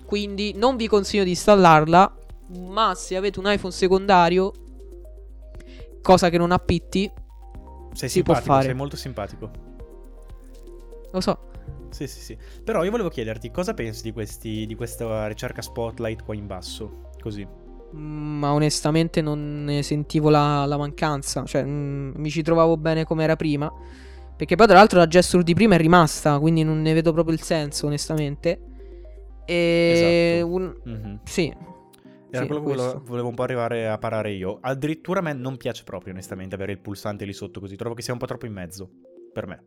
Quindi, 0.06 0.54
non 0.54 0.76
vi 0.76 0.86
consiglio 0.86 1.24
di 1.24 1.30
installarla. 1.30 2.18
Ma 2.58 2.94
se 2.94 3.16
avete 3.16 3.38
un 3.38 3.46
iPhone 3.50 3.72
secondario, 3.72 4.52
cosa 6.02 6.28
che 6.28 6.38
non 6.38 6.52
ha 6.52 6.58
Pitti, 6.58 7.10
Sei 7.94 8.08
si 8.08 8.22
può 8.22 8.34
fare. 8.34 8.64
sei 8.66 8.74
molto 8.74 8.96
simpatico. 8.96 9.50
lo 11.10 11.20
so. 11.20 11.50
Sì, 11.90 12.06
sì, 12.06 12.20
sì. 12.20 12.38
Però 12.64 12.82
io 12.84 12.90
volevo 12.90 13.10
chiederti 13.10 13.50
cosa 13.50 13.74
pensi 13.74 14.02
di, 14.02 14.12
questi, 14.12 14.64
di 14.66 14.74
questa 14.74 15.26
ricerca 15.28 15.60
spotlight 15.60 16.24
qua 16.24 16.34
in 16.34 16.46
basso? 16.46 17.10
Così. 17.20 17.46
Mm, 17.94 18.38
Ma 18.38 18.52
onestamente 18.52 19.20
non 19.20 19.64
ne 19.64 19.82
sentivo 19.82 20.30
la, 20.30 20.64
la 20.64 20.78
mancanza. 20.78 21.44
Cioè, 21.44 21.62
mm, 21.64 22.12
mi 22.16 22.30
ci 22.30 22.42
trovavo 22.42 22.76
bene 22.78 23.04
come 23.04 23.24
era 23.24 23.36
prima. 23.36 23.70
Perché 24.34 24.56
poi, 24.56 24.66
tra 24.66 24.76
l'altro, 24.76 24.98
la 24.98 25.06
gesture 25.06 25.42
di 25.42 25.52
prima 25.52 25.74
è 25.74 25.78
rimasta. 25.78 26.38
Quindi 26.38 26.62
non 26.64 26.80
ne 26.80 26.94
vedo 26.94 27.12
proprio 27.12 27.34
il 27.34 27.42
senso, 27.42 27.86
onestamente. 27.86 28.60
E. 29.44 30.38
Esatto. 30.38 30.52
un- 30.54 30.74
Mhm. 30.84 31.20
Sì. 31.24 31.54
Era 32.34 32.44
Sì, 32.44 32.46
quello 32.50 32.62
che 32.62 33.00
volevo, 33.04 33.28
un 33.28 33.34
po' 33.34 33.42
arrivare 33.42 33.88
a 33.88 33.98
parare 33.98 34.32
io. 34.32 34.56
Addirittura 34.62 35.18
a 35.20 35.22
me 35.22 35.34
non 35.34 35.58
piace 35.58 35.84
proprio, 35.84 36.14
onestamente, 36.14 36.54
avere 36.54 36.72
il 36.72 36.78
pulsante 36.78 37.26
lì 37.26 37.34
sotto 37.34 37.60
così. 37.60 37.76
Trovo 37.76 37.94
che 37.94 38.00
sia 38.00 38.14
un 38.14 38.18
po' 38.18 38.24
troppo 38.24 38.46
in 38.46 38.54
mezzo. 38.54 38.88
Per 39.30 39.46
me. 39.46 39.62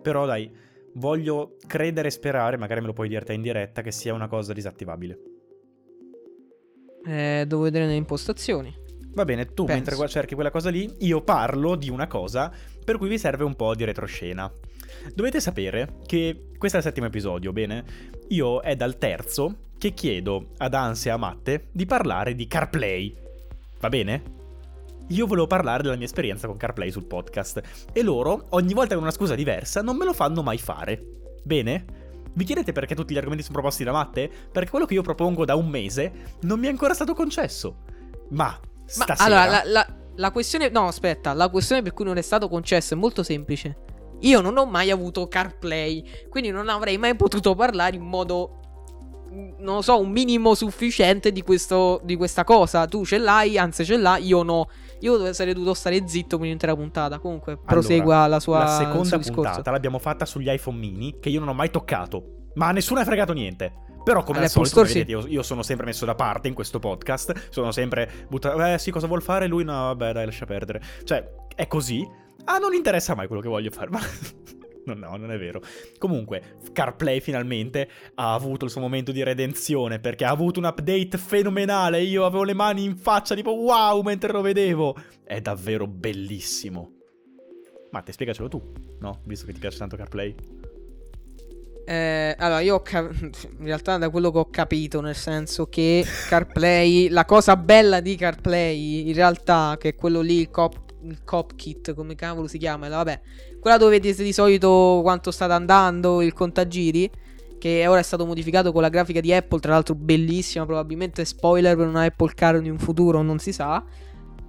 Però 0.00 0.24
dai, 0.24 0.50
voglio 0.94 1.56
credere 1.66 2.08
e 2.08 2.10
sperare, 2.10 2.56
magari 2.56 2.80
me 2.80 2.86
lo 2.86 2.94
puoi 2.94 3.08
dire 3.08 3.22
te 3.22 3.34
in 3.34 3.42
diretta, 3.42 3.82
che 3.82 3.92
sia 3.92 4.14
una 4.14 4.28
cosa 4.28 4.54
disattivabile. 4.54 5.18
Eh, 7.04 7.44
devo 7.46 7.62
vedere 7.62 7.84
nelle 7.84 7.98
impostazioni. 7.98 8.74
Va 9.12 9.24
bene, 9.24 9.44
tu 9.46 9.64
Penso. 9.64 9.90
mentre 9.90 10.08
cerchi 10.08 10.34
quella 10.34 10.50
cosa 10.50 10.70
lì, 10.70 10.90
io 11.00 11.22
parlo 11.22 11.74
di 11.74 11.90
una 11.90 12.06
cosa 12.06 12.50
per 12.82 12.96
cui 12.96 13.08
vi 13.08 13.18
serve 13.18 13.44
un 13.44 13.56
po' 13.56 13.74
di 13.74 13.84
retroscena. 13.84 14.50
Dovete 15.14 15.40
sapere 15.40 15.98
che 16.06 16.48
questo 16.56 16.78
è 16.78 16.80
il 16.80 16.86
settimo 16.86 17.06
episodio, 17.06 17.52
bene? 17.52 17.84
Io 18.28 18.60
è 18.60 18.74
dal 18.76 18.98
terzo 18.98 19.56
che 19.78 19.92
chiedo 19.92 20.48
ad 20.56 20.74
Anse 20.74 21.08
e 21.08 21.12
a 21.12 21.16
Matte 21.16 21.68
di 21.72 21.86
parlare 21.86 22.34
di 22.34 22.46
CarPlay. 22.46 23.16
Va 23.80 23.88
bene? 23.88 24.34
io 25.08 25.26
volevo 25.26 25.46
parlare 25.46 25.82
della 25.82 25.96
mia 25.96 26.06
esperienza 26.06 26.46
con 26.46 26.56
CarPlay 26.56 26.90
sul 26.90 27.04
podcast 27.04 27.60
e 27.92 28.02
loro, 28.02 28.46
ogni 28.50 28.74
volta 28.74 28.94
con 28.94 29.04
una 29.04 29.12
scusa 29.12 29.34
diversa, 29.34 29.82
non 29.82 29.96
me 29.96 30.04
lo 30.04 30.12
fanno 30.12 30.42
mai 30.42 30.58
fare. 30.58 31.00
Bene? 31.42 31.84
Vi 32.32 32.44
chiedete 32.44 32.72
perché 32.72 32.94
tutti 32.94 33.14
gli 33.14 33.16
argomenti 33.16 33.44
sono 33.44 33.54
proposti 33.54 33.84
da 33.84 33.92
Matte? 33.92 34.30
Perché 34.50 34.70
quello 34.70 34.84
che 34.84 34.94
io 34.94 35.02
propongo 35.02 35.44
da 35.44 35.54
un 35.54 35.68
mese 35.68 36.12
non 36.42 36.58
mi 36.58 36.66
è 36.66 36.70
ancora 36.70 36.92
stato 36.92 37.14
concesso. 37.14 37.76
Ma, 38.30 38.58
stasera... 38.84 39.28
Ma 39.28 39.42
allora, 39.42 39.62
la, 39.64 39.70
la, 39.70 39.86
la 40.16 40.30
questione... 40.32 40.68
No, 40.68 40.86
aspetta, 40.88 41.32
la 41.32 41.48
questione 41.48 41.82
per 41.82 41.94
cui 41.94 42.04
non 42.04 42.18
è 42.18 42.22
stato 42.22 42.48
concesso 42.48 42.94
è 42.94 42.96
molto 42.96 43.22
semplice. 43.22 43.76
Io 44.20 44.40
non 44.40 44.56
ho 44.56 44.66
mai 44.66 44.90
avuto 44.90 45.28
CarPlay, 45.28 46.28
quindi 46.28 46.50
non 46.50 46.68
avrei 46.68 46.98
mai 46.98 47.14
potuto 47.16 47.54
parlare 47.54 47.96
in 47.96 48.02
modo 48.02 48.60
non 49.58 49.76
lo 49.76 49.82
so, 49.82 50.00
un 50.00 50.10
minimo 50.10 50.54
sufficiente 50.54 51.32
di, 51.32 51.42
questo, 51.42 52.00
di 52.04 52.16
questa 52.16 52.44
cosa. 52.44 52.86
Tu 52.86 53.04
ce 53.04 53.18
l'hai, 53.18 53.58
anzi 53.58 53.84
ce 53.84 53.96
l'hai, 53.96 54.24
io 54.24 54.42
no. 54.42 54.68
Io 55.00 55.32
sarei 55.34 55.52
dovuto 55.52 55.74
stare 55.74 56.08
zitto 56.08 56.36
per 56.36 56.46
un'intera 56.46 56.74
puntata. 56.74 57.18
Comunque, 57.18 57.58
prosegua 57.58 58.16
allora, 58.16 58.28
la 58.28 58.40
sua. 58.40 58.58
La 58.58 58.68
seconda 58.68 59.18
puntata 59.18 59.70
l'abbiamo 59.70 59.98
fatta 59.98 60.24
sugli 60.24 60.50
iPhone 60.50 60.78
mini, 60.78 61.18
che 61.20 61.28
io 61.28 61.40
non 61.40 61.48
ho 61.48 61.54
mai 61.54 61.70
toccato. 61.70 62.50
Ma 62.54 62.68
a 62.68 62.72
nessuno 62.72 63.00
ha 63.00 63.04
fregato 63.04 63.32
niente. 63.32 63.84
Però, 64.02 64.22
come 64.22 64.38
al 64.38 64.48
solito, 64.48 64.82
vedete, 64.82 65.10
io, 65.10 65.26
io, 65.26 65.42
sono 65.42 65.62
sempre 65.62 65.86
messo 65.86 66.04
da 66.04 66.14
parte 66.14 66.48
in 66.48 66.54
questo 66.54 66.78
podcast. 66.78 67.48
Sono 67.50 67.72
sempre 67.72 68.26
buttato. 68.28 68.64
Eh, 68.64 68.78
sì, 68.78 68.90
cosa 68.90 69.06
vuol 69.06 69.20
fare? 69.20 69.46
Lui, 69.48 69.64
no, 69.64 69.72
vabbè, 69.72 70.12
dai, 70.12 70.24
lascia 70.24 70.46
perdere. 70.46 70.80
Cioè, 71.04 71.28
è 71.54 71.66
così. 71.66 72.08
Ah, 72.46 72.58
non 72.58 72.74
interessa 72.74 73.14
mai 73.14 73.26
quello 73.26 73.42
che 73.42 73.48
voglio 73.48 73.70
fare. 73.70 73.90
Ma. 73.90 74.00
No, 74.86 74.94
no, 74.94 75.16
non 75.16 75.32
è 75.32 75.36
vero. 75.36 75.60
Comunque, 75.98 76.58
CarPlay 76.72 77.20
finalmente 77.20 77.90
ha 78.14 78.34
avuto 78.34 78.66
il 78.66 78.70
suo 78.70 78.80
momento 78.80 79.10
di 79.10 79.24
redenzione 79.24 79.98
perché 79.98 80.24
ha 80.24 80.30
avuto 80.30 80.60
un 80.60 80.66
update 80.66 81.18
fenomenale. 81.18 82.02
Io 82.02 82.24
avevo 82.24 82.44
le 82.44 82.54
mani 82.54 82.84
in 82.84 82.96
faccia, 82.96 83.34
tipo 83.34 83.50
wow, 83.50 84.00
mentre 84.02 84.30
lo 84.30 84.42
vedevo. 84.42 84.94
È 85.24 85.40
davvero 85.40 85.88
bellissimo. 85.88 86.92
Matte, 87.90 88.12
spiegacelo 88.12 88.46
tu, 88.46 88.62
no? 89.00 89.22
Visto 89.24 89.46
che 89.46 89.52
ti 89.52 89.58
piace 89.58 89.78
tanto 89.78 89.96
CarPlay. 89.96 90.34
Eh, 91.84 92.34
allora, 92.38 92.60
io 92.60 92.76
ho 92.76 92.82
cap- 92.82 93.12
in 93.58 93.64
realtà 93.64 93.96
da 93.96 94.10
quello 94.10 94.30
che 94.30 94.38
ho 94.38 94.50
capito, 94.50 95.00
nel 95.00 95.14
senso 95.16 95.66
che 95.66 96.04
CarPlay, 96.28 97.08
la 97.08 97.24
cosa 97.24 97.56
bella 97.56 98.00
di 98.00 98.14
CarPlay, 98.14 99.08
in 99.08 99.14
realtà, 99.14 99.76
che 99.78 99.90
è 99.90 99.94
quello 99.96 100.20
lì, 100.20 100.40
il 100.40 100.50
cop 100.50 100.85
il 101.08 101.24
cop 101.24 101.54
kit, 101.56 101.94
come 101.94 102.14
cavolo 102.14 102.46
si 102.46 102.58
chiama? 102.58 102.88
Vabbè, 102.88 103.20
quella 103.60 103.76
dove 103.76 103.92
vedete 103.92 104.22
di 104.22 104.32
solito 104.32 105.00
quanto 105.02 105.30
state 105.30 105.52
andando, 105.52 106.22
il 106.22 106.32
contagiri, 106.32 107.10
che 107.58 107.86
ora 107.86 108.00
è 108.00 108.02
stato 108.02 108.26
modificato 108.26 108.72
con 108.72 108.82
la 108.82 108.88
grafica 108.88 109.20
di 109.20 109.32
Apple, 109.32 109.60
tra 109.60 109.72
l'altro 109.72 109.94
bellissima, 109.94 110.66
probabilmente 110.66 111.24
spoiler 111.24 111.76
per 111.76 111.86
una 111.86 112.02
Apple 112.02 112.32
Car 112.34 112.56
in 112.56 112.70
un 112.70 112.78
futuro, 112.78 113.22
non 113.22 113.38
si 113.38 113.52
sa. 113.52 113.82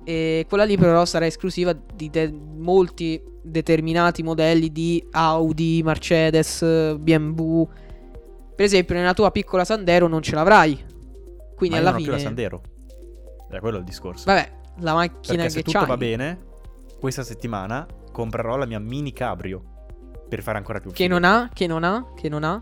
E 0.04 0.46
quella 0.48 0.64
lì 0.64 0.78
però 0.78 1.04
sarà 1.06 1.26
esclusiva 1.26 1.74
di 1.94 2.10
de- 2.10 2.32
molti 2.32 3.22
determinati 3.42 4.24
modelli 4.24 4.72
di 4.72 5.06
Audi, 5.12 5.82
Mercedes, 5.84 6.62
BMW. 6.98 7.64
Per 8.56 8.66
esempio, 8.66 8.96
nella 8.96 9.14
tua 9.14 9.32
piccola 9.32 9.66
Sandero 9.66 10.08
non 10.08 10.22
ce 10.22 10.36
l'avrai. 10.36 10.96
Quindi 11.56 11.76
Ma 11.76 11.82
alla 11.82 11.92
non 11.92 12.00
fine. 12.00 12.12
Ho 12.12 12.16
più 12.16 12.24
la 12.24 12.30
Sandero. 12.30 12.62
È 13.50 13.60
quello 13.60 13.78
il 13.78 13.84
discorso. 13.84 14.24
Vabbè, 14.26 14.52
la 14.80 14.94
macchina 14.94 15.20
Perché 15.22 15.44
che 15.44 15.50
se 15.50 15.64
tutto 15.64 15.80
c'hai. 15.80 15.88
va 15.88 15.98
bene, 15.98 16.40
questa 17.00 17.24
settimana 17.24 17.86
comprerò 18.12 18.58
la 18.58 18.66
mia 18.66 18.80
mini 18.80 19.14
cabrio 19.14 19.64
per 20.28 20.42
fare 20.42 20.58
ancora 20.58 20.80
più 20.80 20.92
Che 20.92 21.08
non 21.08 21.24
ha, 21.24 21.50
che 21.54 21.68
non 21.68 21.84
ha, 21.84 22.14
che 22.16 22.30
non 22.30 22.44
ha 22.44 22.62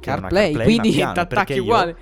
CarPlay, 0.00 0.52
CarPlay, 0.52 0.64
quindi 0.78 1.26
perché 1.28 1.54
io- 1.54 1.62
uguale. 1.62 1.96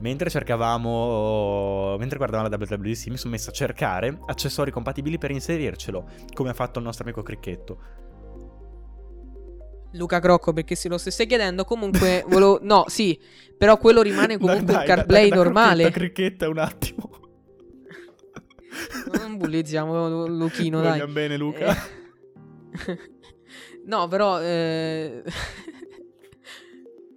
Mentre 0.00 0.30
cercavamo, 0.30 1.96
mentre 1.98 2.18
guardavamo 2.18 2.48
la 2.48 2.56
WWDC, 2.56 3.08
mi 3.08 3.16
sono 3.16 3.32
messo 3.32 3.50
a 3.50 3.52
cercare 3.52 4.16
accessori 4.26 4.70
compatibili 4.70 5.18
per 5.18 5.32
inserircelo, 5.32 6.04
come 6.34 6.50
ha 6.50 6.54
fatto 6.54 6.78
il 6.78 6.84
nostro 6.84 7.02
amico 7.02 7.22
Cricchetto. 7.22 7.78
Luca 9.92 10.20
Crocco, 10.20 10.52
perché 10.52 10.76
se 10.76 10.88
lo 10.88 10.98
stesse 10.98 11.26
chiedendo, 11.26 11.64
comunque 11.64 12.24
volevo... 12.28 12.60
No, 12.62 12.84
sì, 12.86 13.18
però 13.56 13.76
quello 13.78 14.02
rimane 14.02 14.38
comunque 14.38 14.66
Dai, 14.66 14.76
dai, 14.76 14.86
CarPlay 14.86 15.28
da- 15.30 15.34
da 15.36 15.42
normale. 15.42 15.90
Crocchetta 15.90 15.96
a 15.96 16.00
Cricchetta 16.00 16.48
un 16.48 16.58
attimo. 16.58 17.07
Non 19.18 19.36
bullizziamo 19.36 20.26
Luchino, 20.26 20.80
dai. 20.80 20.92
Vogliamo 20.92 21.12
bene 21.12 21.36
Luca. 21.36 21.74
Eh. 21.74 22.98
no, 23.86 24.08
però... 24.08 24.40
eh, 24.40 25.22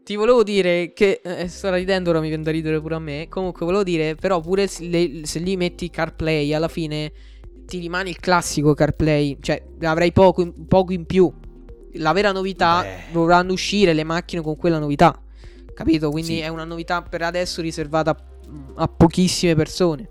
Ti 0.04 0.16
volevo 0.16 0.44
dire 0.44 0.94
che... 0.94 1.22
eh, 1.24 1.48
sto 1.48 1.74
ridendo, 1.74 2.10
ora 2.10 2.20
mi 2.20 2.28
viene 2.28 2.44
da 2.44 2.52
ridere 2.52 2.82
pure 2.82 2.96
a 2.96 3.00
me. 3.00 3.28
Comunque, 3.30 3.66
volevo 3.66 3.84
dire, 3.84 4.16
però 4.16 4.40
pure 4.42 4.68
se, 4.68 4.86
le- 4.86 5.22
se 5.26 5.40
lì 5.40 5.56
metti 5.56 5.90
CarPlay, 5.90 6.54
alla 6.54 6.68
fine 6.68 7.12
ti 7.66 7.80
rimane 7.80 8.10
il 8.10 8.20
classico 8.20 8.74
CarPlay. 8.74 9.38
Cioè, 9.40 9.64
avrai 9.82 10.12
poco 10.12 10.42
in, 10.42 10.68
poco 10.68 10.92
in 10.94 11.06
più. 11.06 11.32
La 11.96 12.14
vera 12.14 12.32
novità 12.32 12.82
Beh. 12.82 13.12
dovranno 13.12 13.54
uscire 13.54 13.94
le 13.94 14.04
macchine 14.04 14.42
con 14.42 14.56
quella 14.58 14.80
novità. 14.80 15.22
Capito? 15.74 16.10
Quindi 16.10 16.36
Sì. 16.36 16.40
è 16.40 16.48
una 16.48 16.64
novità 16.66 17.02
per 17.02 17.22
adesso 17.22 17.62
riservata 17.62 18.12
a, 18.12 18.18
a 18.76 18.88
pochissime 18.88 19.56
persone. 19.56 20.10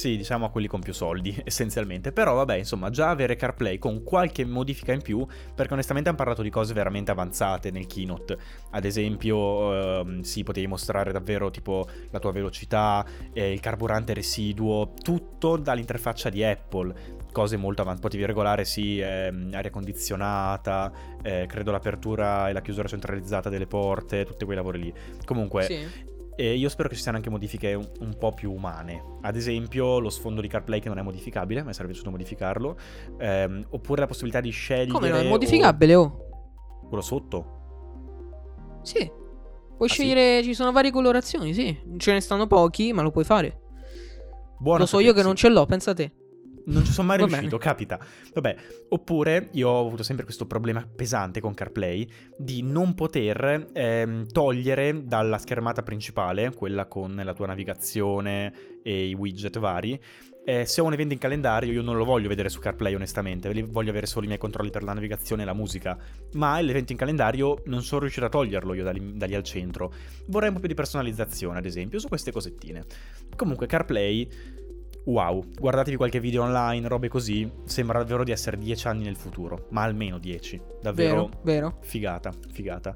Sì, 0.00 0.16
diciamo 0.16 0.46
a 0.46 0.50
quelli 0.50 0.66
con 0.66 0.80
più 0.80 0.94
soldi, 0.94 1.38
essenzialmente. 1.44 2.10
Però 2.10 2.32
vabbè, 2.32 2.54
insomma, 2.54 2.88
già 2.88 3.10
avere 3.10 3.36
CarPlay 3.36 3.76
con 3.76 4.02
qualche 4.02 4.46
modifica 4.46 4.94
in 4.94 5.02
più, 5.02 5.26
perché 5.54 5.74
onestamente 5.74 6.08
hanno 6.08 6.16
parlato 6.16 6.40
di 6.40 6.48
cose 6.48 6.72
veramente 6.72 7.10
avanzate 7.10 7.70
nel 7.70 7.84
keynote. 7.84 8.38
Ad 8.70 8.86
esempio, 8.86 10.00
ehm, 10.00 10.22
sì, 10.22 10.42
potevi 10.42 10.66
mostrare 10.66 11.12
davvero 11.12 11.50
tipo 11.50 11.86
la 12.12 12.18
tua 12.18 12.32
velocità, 12.32 13.04
eh, 13.34 13.52
il 13.52 13.60
carburante 13.60 14.14
residuo, 14.14 14.94
tutto 15.02 15.58
dall'interfaccia 15.58 16.30
di 16.30 16.42
Apple. 16.42 17.18
Cose 17.30 17.58
molto 17.58 17.82
avanti, 17.82 18.00
potevi 18.00 18.24
regolare 18.24 18.64
sì, 18.64 19.00
ehm, 19.00 19.50
aria 19.52 19.70
condizionata, 19.70 20.90
eh, 21.20 21.44
credo 21.46 21.72
l'apertura 21.72 22.48
e 22.48 22.54
la 22.54 22.62
chiusura 22.62 22.88
centralizzata 22.88 23.50
delle 23.50 23.66
porte, 23.66 24.24
tutti 24.24 24.46
quei 24.46 24.56
lavori 24.56 24.78
lì. 24.78 24.94
Comunque, 25.26 25.64
Sì. 25.64 26.18
E 26.40 26.54
io 26.54 26.70
spero 26.70 26.88
che 26.88 26.94
ci 26.94 27.02
siano 27.02 27.18
anche 27.18 27.28
modifiche 27.28 27.74
un, 27.74 27.86
un 28.00 28.16
po' 28.18 28.32
più 28.32 28.50
umane. 28.50 29.18
Ad 29.20 29.36
esempio, 29.36 29.98
lo 29.98 30.08
sfondo 30.08 30.40
di 30.40 30.48
CarPlay 30.48 30.80
che 30.80 30.88
non 30.88 30.96
è 30.96 31.02
modificabile, 31.02 31.62
mi 31.62 31.72
sarebbe 31.74 31.90
piaciuto 31.92 32.10
modificarlo. 32.10 32.78
Ehm, 33.18 33.66
oppure 33.68 34.00
la 34.00 34.06
possibilità 34.06 34.40
di 34.40 34.48
scegliere. 34.48 34.90
Come 34.90 35.10
no? 35.10 35.16
È 35.16 35.26
o- 35.26 35.28
modificabile, 35.28 35.94
oh. 35.96 36.24
Quello 36.88 37.02
sotto. 37.02 38.78
Sì. 38.82 39.04
Puoi 39.76 39.88
Ah, 39.88 39.92
sì? 39.92 40.00
scegliere, 40.02 40.42
ci 40.42 40.54
sono 40.54 40.72
varie 40.72 40.90
colorazioni, 40.90 41.52
sì. 41.52 41.78
Ce 41.98 42.12
ne 42.12 42.20
stanno 42.20 42.46
pochi, 42.46 42.94
ma 42.94 43.02
lo 43.02 43.10
puoi 43.10 43.24
fare. 43.24 43.60
Buono 44.58 44.78
lo 44.80 44.86
so 44.86 44.96
io 44.98 45.12
che 45.12 45.20
sapersi. 45.20 45.26
non 45.26 45.36
ce 45.36 45.48
l'ho, 45.50 45.66
pensa 45.66 45.92
te. 45.92 46.12
Non 46.64 46.84
ci 46.84 46.92
sono 46.92 47.08
mai 47.08 47.16
riuscito, 47.18 47.58
capita. 47.58 47.98
Vabbè, 48.34 48.56
oppure 48.90 49.48
io 49.52 49.68
ho 49.68 49.86
avuto 49.86 50.02
sempre 50.02 50.24
questo 50.24 50.46
problema 50.46 50.86
pesante 50.86 51.40
con 51.40 51.54
CarPlay 51.54 52.08
di 52.36 52.62
non 52.62 52.94
poter 52.94 53.68
ehm, 53.72 54.26
togliere 54.30 55.04
dalla 55.06 55.38
schermata 55.38 55.82
principale, 55.82 56.52
quella 56.54 56.86
con 56.86 57.20
la 57.22 57.34
tua 57.34 57.46
navigazione 57.46 58.52
e 58.82 59.08
i 59.08 59.14
widget 59.14 59.58
vari. 59.58 60.00
eh, 60.42 60.64
se 60.64 60.80
ho 60.80 60.84
un 60.84 60.92
evento 60.94 61.12
in 61.12 61.20
calendario, 61.20 61.70
io 61.70 61.82
non 61.82 61.96
lo 61.96 62.04
voglio 62.04 62.26
vedere 62.28 62.48
su 62.48 62.60
CarPlay, 62.60 62.94
onestamente. 62.94 63.52
li- 63.52 63.62
Voglio 63.62 63.90
avere 63.90 64.06
solo 64.06 64.24
i 64.24 64.26
miei 64.28 64.38
controlli 64.40 64.70
per 64.70 64.82
la 64.82 64.94
navigazione 64.94 65.42
e 65.42 65.44
la 65.44 65.52
musica. 65.52 65.98
Ma 66.32 66.58
l'evento 66.60 66.92
in 66.92 66.98
calendario 66.98 67.62
non 67.66 67.82
sono 67.82 68.00
riuscito 68.00 68.24
a 68.26 68.28
toglierlo 68.30 68.72
io 68.74 68.82
da 68.82 68.90
lì, 68.90 69.16
da 69.16 69.26
lì 69.26 69.34
al 69.34 69.42
centro. 69.42 69.92
Vorrei 70.26 70.48
un 70.48 70.54
po' 70.54 70.60
più 70.60 70.68
di 70.68 70.74
personalizzazione, 70.74 71.58
ad 71.58 71.66
esempio, 71.66 71.98
su 71.98 72.08
queste 72.08 72.32
cosettine. 72.32 72.84
Comunque, 73.36 73.66
CarPlay 73.66 74.28
Wow, 75.04 75.44
guardatevi 75.58 75.96
qualche 75.96 76.20
video 76.20 76.42
online, 76.42 76.86
robe 76.86 77.08
così, 77.08 77.50
sembra 77.64 77.98
davvero 77.98 78.22
di 78.22 78.30
essere 78.32 78.58
10 78.58 78.86
anni 78.86 79.04
nel 79.04 79.16
futuro, 79.16 79.66
ma 79.70 79.82
almeno 79.82 80.18
10, 80.18 80.60
davvero 80.82 81.14
Vero, 81.14 81.30
vero. 81.42 81.76
figata, 81.80 82.32
figata. 82.52 82.94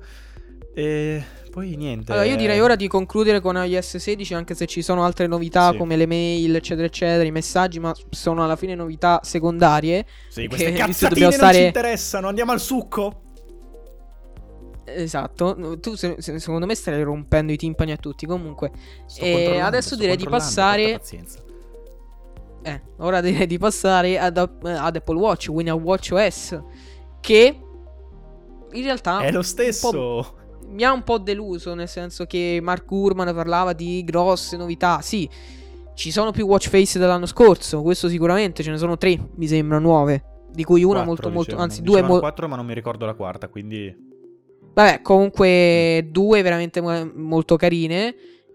E 0.76 1.22
poi 1.50 1.76
niente. 1.76 2.12
Allora, 2.12 2.26
io 2.26 2.36
direi 2.36 2.60
ora 2.60 2.74
di 2.76 2.88
concludere 2.88 3.40
con 3.40 3.56
iOS 3.56 3.96
16, 3.96 4.34
anche 4.34 4.54
se 4.54 4.66
ci 4.66 4.82
sono 4.82 5.04
altre 5.04 5.26
novità 5.28 5.70
Sì. 5.70 5.76
come 5.78 5.96
le 5.96 6.06
mail, 6.06 6.54
eccetera, 6.56 6.86
eccetera, 6.86 7.22
i 7.24 7.30
messaggi, 7.30 7.78
ma 7.78 7.94
sono 8.10 8.42
alla 8.44 8.56
fine 8.56 8.74
novità 8.74 9.20
secondarie. 9.22 10.04
Sì, 10.28 10.46
queste 10.48 10.72
che- 10.72 10.78
cazzatine 10.78 11.20
non 11.20 11.32
stare- 11.32 11.58
ci 11.58 11.64
interessano, 11.64 12.28
andiamo 12.28 12.52
al 12.52 12.60
succo. 12.60 13.20
Esatto, 14.84 15.78
tu 15.80 15.94
se- 15.94 16.16
se- 16.18 16.38
secondo 16.38 16.66
me 16.66 16.74
stai 16.74 17.02
rompendo 17.02 17.52
i 17.52 17.56
timpani 17.56 17.92
a 17.92 17.96
tutti. 17.96 18.26
Comunque, 18.26 18.70
Sto 19.06 19.24
E 19.24 19.32
controllando, 19.32 19.66
adesso 19.66 19.96
direi 19.96 20.16
di 20.16 20.26
passare- 20.28 20.92
pazienza. 20.98 21.38
Eh, 22.64 22.82
ora 22.98 23.20
direi 23.20 23.46
di 23.46 23.58
passare 23.58 24.18
ad, 24.18 24.36
ad 24.36 24.96
Apple 24.96 25.16
Watch, 25.18 25.46
quindi 25.50 25.70
a 25.70 25.74
WatchOS, 25.74 26.62
che 27.20 27.58
in 28.72 28.82
realtà 28.82 29.20
È 29.20 29.30
lo 29.30 29.42
stesso. 29.42 30.34
mi 30.68 30.82
ha 30.82 30.92
un 30.92 31.02
po' 31.02 31.18
deluso, 31.18 31.74
nel 31.74 31.88
senso 31.88 32.24
che 32.24 32.58
Mark 32.62 32.86
Gurman 32.86 33.34
parlava 33.34 33.72
di 33.72 34.02
grosse 34.04 34.56
novità. 34.56 35.00
Sì, 35.02 35.28
ci 35.94 36.10
sono 36.10 36.32
più 36.32 36.46
watch 36.46 36.68
face 36.68 36.98
dell'anno 36.98 37.26
scorso, 37.26 37.82
questo 37.82 38.08
sicuramente, 38.08 38.62
ce 38.62 38.70
ne 38.70 38.78
sono 38.78 38.96
tre, 38.96 39.16
mi 39.36 39.46
sembra, 39.46 39.78
nuove. 39.78 40.24
Di 40.50 40.64
cui 40.64 40.82
una 40.84 41.04
Quattro, 41.04 41.06
molto 41.08 41.28
molto, 41.28 41.42
dicevano. 41.50 41.64
anzi 41.70 41.82
due 41.82 42.00
molto... 42.02 42.20
quattro, 42.20 42.48
ma 42.48 42.56
non 42.56 42.64
mi 42.66 42.74
ricordo 42.74 43.06
la 43.06 43.14
quarta, 43.14 43.48
quindi 43.48 43.94
Vabbè, 44.72 45.02
comunque 45.02 46.08
due 46.10 46.42
veramente 46.42 46.80
mo- 46.80 47.10
molto 47.14 47.56
carine. 47.56 48.14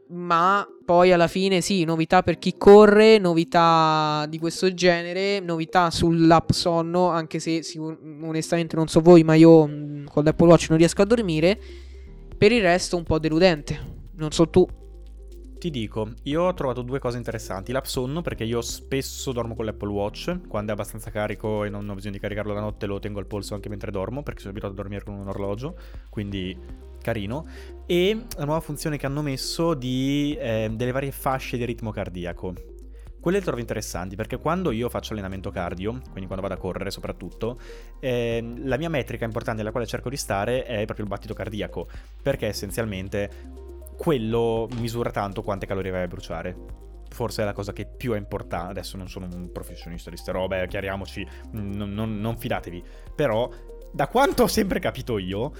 ma 0.10 0.66
poi 0.90 1.12
alla 1.12 1.28
fine 1.28 1.62
sì, 1.62 1.84
novità 1.84 2.24
per 2.24 2.40
chi 2.40 2.56
corre, 2.58 3.20
novità 3.20 4.26
di 4.28 4.40
questo 4.40 4.74
genere, 4.74 5.40
novità 5.40 5.92
sull'app 5.92 6.50
sonno, 6.50 7.10
anche 7.10 7.38
se 7.38 7.62
sì, 7.62 7.78
onestamente 7.78 8.76
non 8.76 8.88
so 8.88 9.00
voi, 9.00 9.24
ma 9.24 9.36
io 9.36 9.68
mm, 9.68 10.08
con 10.08 10.24
l'Apple 10.24 10.48
Watch 10.48 10.70
non 10.70 10.80
riesco 10.80 11.04
a 11.04 11.06
dormire. 11.06 11.60
Per 12.36 12.52
il 12.52 12.62
resto 12.64 12.98
un 12.98 13.04
po' 13.04 13.20
deludente. 13.20 13.80
Non 14.16 14.32
so 14.32 14.50
tu. 14.50 14.68
Ti 15.60 15.70
dico, 15.70 16.14
io 16.24 16.44
ho 16.44 16.54
trovato 16.54 16.84
due 16.84 17.00
cose 17.00 17.18
interessanti. 17.18 17.74
L'app 17.74 17.84
sonno, 17.84 18.22
perché 18.22 18.46
io 18.46 18.62
spesso 18.62 19.34
dormo 19.34 19.56
con 19.56 19.66
l'Apple 19.66 19.90
Watch, 19.90 20.48
quando 20.48 20.72
è 20.72 20.74
abbastanza 20.74 21.12
carico 21.12 21.66
e 21.66 21.70
non 21.70 21.90
ho 21.90 21.96
bisogno 21.96 22.14
di 22.14 22.20
caricarlo 22.20 22.54
la 22.54 22.62
notte 22.62 22.86
lo 22.86 22.98
tengo 23.00 23.20
al 23.20 23.26
polso 23.26 23.56
anche 23.56 23.68
mentre 23.68 23.92
dormo, 23.92 24.24
perché 24.24 24.40
sono 24.40 24.52
abituato 24.52 24.76
a 24.76 24.78
dormire 24.78 25.04
con 25.04 25.16
un 25.16 25.28
orologio, 25.28 25.78
quindi 26.10 26.58
carino. 27.02 27.46
E 27.86 28.24
la 28.38 28.46
nuova 28.46 28.62
funzione 28.62 28.96
che 28.96 29.06
hanno 29.06 29.22
messo 29.22 29.74
di 29.74 30.34
eh, 30.40 30.72
delle 30.72 30.92
varie 30.94 31.12
fasce 31.12 31.58
di 31.58 31.66
ritmo 31.66 31.92
cardiaco. 31.92 32.54
Quelle 33.20 33.40
le 33.40 33.44
trovo 33.44 33.60
interessanti 33.60 34.16
perché 34.16 34.38
quando 34.38 34.72
io 34.72 34.88
faccio 34.88 35.12
allenamento 35.12 35.52
cardio, 35.52 36.00
quindi 36.12 36.28
quando 36.28 36.42
vado 36.42 36.54
a 36.54 36.58
correre 36.58 36.90
soprattutto, 36.90 37.60
eh, 38.00 38.42
la 38.64 38.78
mia 38.78 38.90
metrica 38.90 39.26
importante 39.26 39.60
alla 39.60 39.72
quale 39.72 39.86
cerco 39.86 40.08
di 40.08 40.16
stare 40.16 40.64
è 40.64 40.86
proprio 40.86 41.04
il 41.04 41.12
battito 41.12 41.34
cardiaco, 41.34 41.90
perché 42.22 42.48
essenzialmente 42.48 43.68
quello 44.00 44.70
misura 44.78 45.12
tanto 45.12 45.44
quante 45.44 45.66
calorie 45.66 45.92
vai 45.92 46.04
a 46.04 46.08
bruciare. 46.08 46.56
Forse 47.10 47.42
è 47.42 47.46
la 47.46 47.52
cosa 47.52 47.74
che 47.74 47.86
più 47.86 48.14
è 48.14 48.18
importante. 48.18 48.72
Adesso 48.72 48.96
non 48.96 49.10
sono 49.10 49.28
un 49.30 49.52
professionista 49.52 50.10
di 50.10 50.16
ste 50.16 50.32
robe, 50.32 50.66
chiariamoci, 50.70 51.28
non, 51.52 51.92
non, 51.94 52.18
non 52.18 52.38
fidatevi. 52.38 52.82
Però, 53.14 53.50
da 53.92 54.08
quanto 54.08 54.44
ho 54.44 54.48
sempre 54.48 54.80
capito 54.80 55.18
io, 55.18 55.52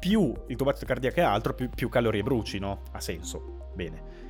più 0.00 0.34
il 0.48 0.56
tuo 0.56 0.66
battito 0.66 0.86
cardiaco 0.86 1.20
è 1.20 1.22
altro, 1.22 1.54
più, 1.54 1.70
più 1.70 1.88
calorie 1.88 2.24
bruci, 2.24 2.58
no? 2.58 2.82
Ha 2.90 3.00
senso. 3.00 3.70
Bene. 3.76 4.26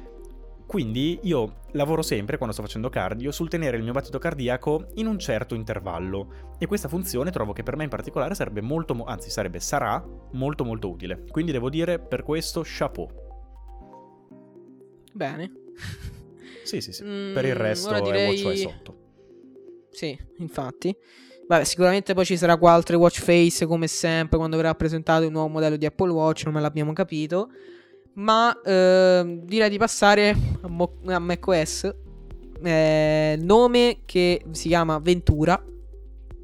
Quindi 0.67 1.21
io 1.23 1.61
lavoro 1.71 2.03
sempre, 2.03 2.37
quando 2.37 2.55
sto 2.55 2.63
facendo 2.63 2.91
cardio, 2.91 3.33
sul 3.33 3.49
tenere 3.49 3.79
il 3.79 3.83
mio 3.83 3.93
battito 3.93 4.19
cardiaco 4.19 4.89
in 4.97 5.07
un 5.07 5.19
certo 5.19 5.55
intervallo. 5.55 6.57
E 6.59 6.67
questa 6.67 6.89
funzione 6.89 7.31
trovo 7.31 7.55
che 7.55 7.63
per 7.63 7.77
me 7.77 7.85
in 7.85 7.89
particolare 7.89 8.35
sarebbe 8.35 8.61
molto, 8.61 9.05
anzi 9.05 9.31
sarebbe, 9.31 9.59
sarà 9.59 10.05
molto 10.33 10.67
molto 10.67 10.91
utile. 10.91 11.25
Quindi 11.31 11.53
devo 11.53 11.71
dire 11.71 11.99
per 11.99 12.23
questo 12.23 12.61
chapeau. 12.63 13.28
Bene. 15.19 15.51
sì, 16.63 16.81
sì, 16.81 16.93
sì. 16.93 17.03
Mm, 17.03 17.35
per 17.35 17.45
il 17.45 17.57
resto 17.57 18.01
direi... 18.01 18.41
è 18.41 18.45
WatchOS 18.45 18.65
8. 18.65 18.97
Sì, 19.91 20.17
infatti. 20.37 20.97
Vabbè, 21.49 21.65
sicuramente 21.65 22.15
poi 22.15 22.25
ci 22.25 22.37
sarà 22.37 22.57
qualche 22.57 22.95
watch 22.95 23.21
face 23.21 23.67
come 23.67 23.89
sempre 23.89 24.39
quando 24.39 24.57
verrà 24.57 24.73
presentato 24.77 25.25
il 25.25 25.33
nuovo 25.33 25.49
modello 25.49 25.77
di 25.77 25.87
Apple 25.87 26.13
Watch, 26.13 26.45
non 26.45 26.55
me 26.55 26.61
l'abbiamo 26.61 26.93
capito. 26.93 27.51
Ma 28.15 28.61
eh, 28.61 29.41
direi 29.43 29.71
di 29.71 29.79
passare 29.79 30.37
a, 30.61 30.69
Mo- 30.69 30.99
a 31.07 31.19
macOS. 31.19 31.93
Eh, 32.63 33.39
nome 33.41 34.03
che 34.05 34.45
si 34.53 34.69
chiama 34.69 34.99
Ventura. 35.01 35.61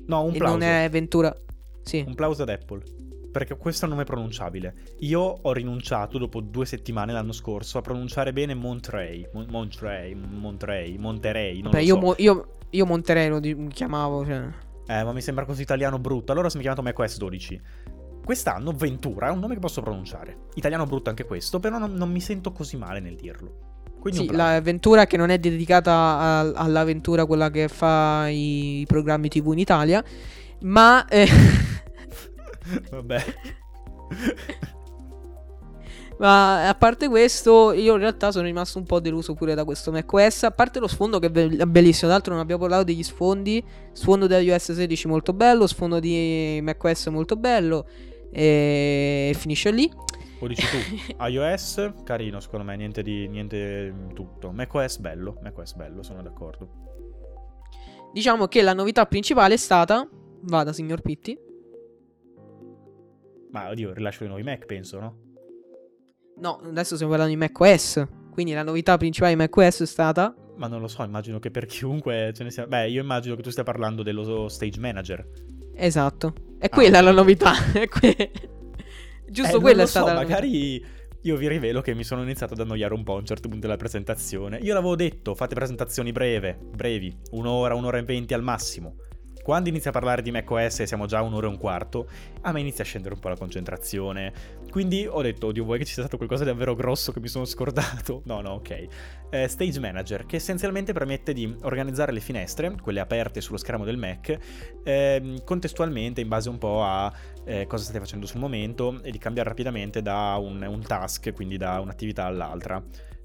No, 0.06 0.24
un 0.24 0.32
plauso. 0.32 0.56
non 0.56 0.62
è 0.62 0.88
Ventura. 0.90 1.32
Sì. 1.82 2.02
Un 2.04 2.14
plauso 2.14 2.42
ad 2.42 2.48
Apple 2.48 2.82
perché 3.34 3.56
questo 3.56 3.84
è 3.84 3.88
un 3.88 3.94
nome 3.94 4.04
pronunciabile. 4.04 4.74
Io 5.00 5.20
ho 5.20 5.52
rinunciato 5.52 6.18
dopo 6.18 6.40
due 6.40 6.64
settimane 6.66 7.12
l'anno 7.12 7.32
scorso 7.32 7.78
a 7.78 7.80
pronunciare 7.80 8.32
bene 8.32 8.54
Monterey, 8.54 9.28
Monterey, 9.32 10.14
Monterey, 10.14 10.96
Monterey. 10.96 11.60
Non 11.60 11.72
Beh, 11.72 11.82
io, 11.82 11.96
so. 11.96 12.00
mo- 12.00 12.14
io, 12.18 12.46
io, 12.70 12.86
Monterey 12.86 13.28
lo 13.28 13.40
di- 13.40 13.66
chiamavo. 13.72 14.24
Cioè. 14.24 14.48
Eh, 14.86 15.02
ma 15.02 15.12
mi 15.12 15.20
sembra 15.20 15.44
così 15.46 15.62
italiano 15.62 15.98
brutto. 15.98 16.30
Allora 16.30 16.48
se 16.48 16.58
mi 16.58 16.62
chiamato 16.62 16.84
macOS 16.84 17.16
12. 17.18 17.60
Quest'anno 18.24 18.70
Ventura 18.70 19.26
è 19.26 19.30
un 19.32 19.40
nome 19.40 19.54
che 19.54 19.60
posso 19.60 19.82
pronunciare. 19.82 20.44
Italiano 20.54 20.86
brutto 20.86 21.10
anche 21.10 21.24
questo, 21.24 21.58
però 21.58 21.78
non, 21.78 21.92
non 21.92 22.12
mi 22.12 22.20
sento 22.20 22.52
così 22.52 22.76
male 22.76 23.00
nel 23.00 23.16
dirlo. 23.16 23.72
Quindi 23.98 24.28
sì, 24.28 24.32
l'avventura 24.32 25.06
che 25.06 25.16
non 25.16 25.30
è 25.30 25.38
dedicata 25.40 25.92
a, 25.92 26.38
all'avventura 26.52 27.26
quella 27.26 27.50
che 27.50 27.66
fa 27.66 28.28
i 28.28 28.84
programmi 28.86 29.28
TV 29.28 29.52
in 29.54 29.58
Italia, 29.58 30.04
ma... 30.60 31.04
Eh... 31.08 31.72
Vabbè. 32.90 33.24
Ma 36.16 36.68
a 36.68 36.74
parte 36.76 37.08
questo, 37.08 37.72
io 37.72 37.94
in 37.94 37.98
realtà 37.98 38.30
sono 38.30 38.44
rimasto 38.44 38.78
un 38.78 38.84
po' 38.84 39.00
deluso 39.00 39.34
pure 39.34 39.54
da 39.54 39.64
questo 39.64 39.90
macOS. 39.90 40.44
A 40.44 40.52
parte 40.52 40.78
lo 40.78 40.86
sfondo 40.86 41.18
che 41.18 41.26
è 41.26 41.30
bellissimo, 41.30 42.06
tra 42.06 42.12
l'altro 42.12 42.32
non 42.34 42.42
abbiamo 42.42 42.60
parlato 42.60 42.84
degli 42.84 43.02
sfondi. 43.02 43.62
Sfondo 43.92 44.26
di 44.28 44.34
iOS 44.34 44.72
16 44.72 45.08
molto 45.08 45.32
bello, 45.32 45.66
sfondo 45.66 45.98
di 45.98 46.60
macOS 46.62 47.06
molto 47.08 47.36
bello. 47.36 47.86
E 48.30 49.34
finisce 49.36 49.70
lì. 49.72 49.90
Lo 50.40 50.46
dici 50.48 50.66
tu, 50.66 50.76
iOS 51.24 51.92
carino 52.04 52.38
secondo 52.38 52.64
me, 52.64 52.76
niente 52.76 53.02
di 53.02 53.26
niente 53.28 53.92
tutto. 54.14 54.52
macOS 54.52 54.98
bello, 54.98 55.38
macOS 55.42 55.74
bello, 55.74 56.02
sono 56.02 56.22
d'accordo. 56.22 56.68
Diciamo 58.12 58.46
che 58.46 58.62
la 58.62 58.72
novità 58.72 59.06
principale 59.06 59.54
è 59.54 59.56
stata, 59.56 60.08
vada 60.42 60.72
signor 60.72 61.00
Pitti. 61.00 61.36
Ma 63.54 63.70
oddio, 63.70 63.90
il 63.90 63.94
rilascio 63.94 64.18
dei 64.18 64.28
nuovi 64.28 64.42
Mac, 64.42 64.66
penso, 64.66 64.98
no? 64.98 65.16
No, 66.38 66.60
adesso 66.64 66.96
stiamo 66.96 67.12
parlando 67.12 67.32
di 67.32 67.40
macOS. 67.40 68.04
Quindi 68.32 68.52
la 68.52 68.64
novità 68.64 68.96
principale 68.96 69.32
di 69.32 69.38
macOS 69.38 69.82
è 69.82 69.86
stata. 69.86 70.34
Ma 70.56 70.66
non 70.66 70.80
lo 70.80 70.88
so, 70.88 71.04
immagino 71.04 71.38
che 71.38 71.52
per 71.52 71.66
chiunque 71.66 72.32
ce 72.34 72.42
ne 72.42 72.50
sia. 72.50 72.66
Beh, 72.66 72.90
io 72.90 73.00
immagino 73.00 73.36
che 73.36 73.42
tu 73.42 73.50
stia 73.50 73.62
parlando 73.62 74.02
dello 74.02 74.48
Stage 74.48 74.80
Manager. 74.80 75.24
Esatto. 75.72 76.34
È 76.58 76.68
quella 76.68 76.98
ah, 76.98 77.02
la 77.02 77.12
novità. 77.12 77.52
È 77.72 77.86
que... 77.86 78.32
Giusto 79.30 79.58
eh, 79.58 79.60
quella 79.60 79.84
è 79.84 79.86
stata. 79.86 80.08
So, 80.08 80.14
magari 80.14 80.84
io 81.20 81.36
vi 81.36 81.46
rivelo 81.46 81.80
che 81.80 81.94
mi 81.94 82.02
sono 82.02 82.22
iniziato 82.22 82.54
ad 82.54 82.60
annoiare 82.60 82.92
un 82.92 83.04
po' 83.04 83.14
a 83.14 83.18
un 83.18 83.24
certo 83.24 83.48
punto 83.48 83.66
della 83.66 83.78
presentazione. 83.78 84.58
Io 84.58 84.74
l'avevo 84.74 84.96
detto, 84.96 85.36
fate 85.36 85.54
presentazioni 85.54 86.10
breve, 86.10 86.58
brevi, 86.60 87.16
un'ora, 87.30 87.76
un'ora 87.76 87.98
e 87.98 88.02
venti 88.02 88.34
al 88.34 88.42
massimo. 88.42 88.96
Quando 89.44 89.68
inizia 89.68 89.90
a 89.90 89.92
parlare 89.92 90.22
di 90.22 90.30
macOS 90.30 90.80
e 90.80 90.86
siamo 90.86 91.04
già 91.04 91.20
un'ora 91.20 91.46
e 91.46 91.50
un 91.50 91.58
quarto, 91.58 92.08
a 92.40 92.50
me 92.50 92.60
inizia 92.60 92.82
a 92.82 92.86
scendere 92.86 93.12
un 93.12 93.20
po' 93.20 93.28
la 93.28 93.36
concentrazione. 93.36 94.32
Quindi 94.70 95.06
ho 95.06 95.20
detto, 95.20 95.48
oddio, 95.48 95.64
vuoi 95.64 95.76
che 95.76 95.84
ci 95.84 95.92
sia 95.92 96.00
stato 96.00 96.16
qualcosa 96.16 96.44
di 96.44 96.50
davvero 96.50 96.74
grosso 96.74 97.12
che 97.12 97.20
mi 97.20 97.28
sono 97.28 97.44
scordato? 97.44 98.22
No, 98.24 98.40
no, 98.40 98.52
ok. 98.52 98.86
Eh, 99.28 99.46
Stage 99.46 99.78
Manager, 99.80 100.24
che 100.24 100.36
essenzialmente 100.36 100.94
permette 100.94 101.34
di 101.34 101.54
organizzare 101.60 102.10
le 102.10 102.20
finestre, 102.20 102.74
quelle 102.80 103.00
aperte 103.00 103.42
sullo 103.42 103.58
schermo 103.58 103.84
del 103.84 103.98
Mac, 103.98 104.38
eh, 104.82 105.42
contestualmente 105.44 106.22
in 106.22 106.28
base 106.28 106.48
un 106.48 106.56
po' 106.56 106.82
a 106.82 107.12
eh, 107.44 107.66
cosa 107.66 107.84
state 107.84 107.98
facendo 107.98 108.24
sul 108.24 108.40
momento 108.40 109.02
e 109.02 109.10
di 109.10 109.18
cambiare 109.18 109.50
rapidamente 109.50 110.00
da 110.00 110.38
un, 110.40 110.62
un 110.62 110.80
task, 110.80 111.34
quindi 111.34 111.58
da 111.58 111.80
un'attività 111.80 112.24
all'altra 112.24 112.82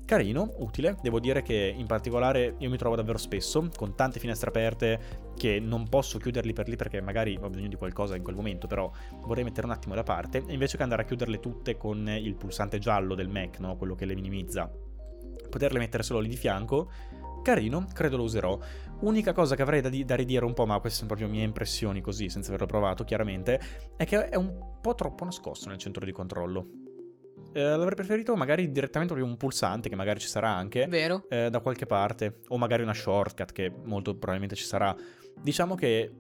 carino, 0.10 0.56
utile. 0.58 0.98
Devo 1.04 1.19
dire 1.19 1.43
che 1.43 1.72
in 1.78 1.86
particolare 1.86 2.56
io 2.58 2.69
mi 2.72 2.78
trovo 2.78 2.95
davvero 2.95 3.19
spesso 3.19 3.69
con 3.76 3.93
tante 3.93 4.19
finestre 4.19 4.50
aperte 4.50 5.00
che 5.38 5.60
non 5.60 5.88
posso 5.88 6.17
chiuderli 6.17 6.52
per 6.52 6.67
lì 6.67 6.76
perché 6.76 7.00
magari 7.00 7.38
ho 7.39 7.48
bisogno 7.48 7.67
di 7.67 7.76
qualcosa 7.76 8.15
in 8.15 8.24
quel 8.24 8.36
momento, 8.36 8.65
però 8.65 8.91
vorrei 9.22 9.43
mettere 9.43 9.67
un 9.67 9.72
attimo 9.72 9.93
da 9.93 10.02
parte. 10.02 10.43
Invece 10.48 10.78
che 10.78 10.84
andare 10.84 11.04
a 11.04 11.06
chiuderle 11.06 11.39
tutte 11.39 11.78
con 11.78 12.10
il 12.10 12.34
pulsante 12.34 12.80
giallo 12.80 13.13
del 13.13 13.28
Mac, 13.28 13.60
no? 13.60 13.78
quello 13.78 13.93
che 13.93 14.06
le 14.06 14.15
minimizza, 14.15 14.67
poterle 15.48 15.78
mettere 15.78 16.02
solo 16.02 16.22
lì 16.22 16.28
di 16.28 16.38
fianco. 16.38 16.89
Carino, 17.43 17.86
credo 17.93 18.17
lo 18.17 18.24
userò. 18.24 18.58
Unica 19.02 19.32
cosa 19.32 19.56
che 19.56 19.62
avrei 19.62 19.82
da, 19.82 19.89
di- 19.89 20.06
da 20.06 20.15
ridire 20.15 20.43
un 20.43 20.56
po', 20.56 20.65
ma 20.65 20.80
queste 20.80 20.98
sono 20.98 21.10
proprio 21.10 21.30
mie 21.30 21.43
impressioni 21.43 22.02
così, 22.02 22.30
senza 22.30 22.50
averlo 22.50 22.65
provato 22.65 23.04
chiaramente, 23.04 23.62
è 23.95 24.06
che 24.06 24.28
è 24.30 24.36
un 24.36 24.80
po' 24.82 24.95
troppo 24.95 25.24
nascosto 25.24 25.69
nel 25.69 25.78
centro 25.78 26.04
di 26.04 26.12
controllo 26.12 26.88
eh, 27.52 27.62
l'avrei 27.62 27.96
preferito 27.96 28.36
magari 28.36 28.72
direttamente 28.72 29.14
un 29.14 29.38
pulsante, 29.38 29.90
che 29.90 29.96
magari 29.96 30.20
ci 30.20 30.28
sarà 30.28 30.50
anche. 30.50 30.88
Vero. 30.88 31.26
Eh, 31.30 31.50
da 31.50 31.60
qualche 31.60 31.86
parte. 31.86 32.40
O 32.50 32.58
magari 32.58 32.84
una 32.84 32.94
shortcut, 32.94 33.52
che 33.52 33.72
molto 33.84 34.12
probabilmente 34.12 34.56
ci 34.56 34.66
sarà. 34.66 34.96
Diciamo 35.42 35.76
che 35.76 36.12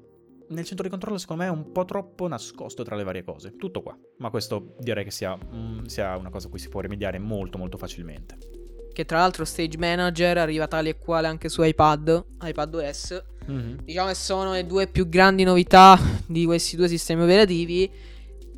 nel 0.49 0.65
centro 0.65 0.83
di 0.83 0.89
controllo 0.89 1.17
secondo 1.17 1.43
me 1.43 1.49
è 1.49 1.51
un 1.51 1.71
po' 1.71 1.85
troppo 1.85 2.27
nascosto 2.27 2.83
tra 2.83 2.95
le 2.95 3.03
varie 3.03 3.23
cose. 3.23 3.55
Tutto 3.55 3.81
qua. 3.81 3.97
Ma 4.17 4.29
questo 4.29 4.75
direi 4.79 5.03
che 5.03 5.11
sia, 5.11 5.37
mm, 5.37 5.85
sia 5.85 6.15
una 6.17 6.29
cosa 6.29 6.47
a 6.47 6.49
cui 6.49 6.59
si 6.59 6.69
può 6.69 6.81
rimediare 6.81 7.19
molto 7.19 7.57
molto 7.57 7.77
facilmente. 7.77 8.37
Che 8.91 9.05
tra 9.05 9.19
l'altro 9.19 9.45
Stage 9.45 9.77
Manager 9.77 10.37
arriva 10.39 10.67
tale 10.67 10.89
e 10.89 10.97
quale 10.97 11.27
anche 11.27 11.49
su 11.49 11.61
iPad, 11.61 12.25
iPad 12.41 12.75
OS. 12.75 13.23
Mm-hmm. 13.49 13.77
Diciamo 13.83 14.07
che 14.07 14.15
sono 14.15 14.51
le 14.51 14.65
due 14.65 14.87
più 14.87 15.07
grandi 15.07 15.43
novità 15.43 15.97
di 16.25 16.45
questi 16.45 16.75
due 16.75 16.87
sistemi 16.87 17.23
operativi 17.23 17.89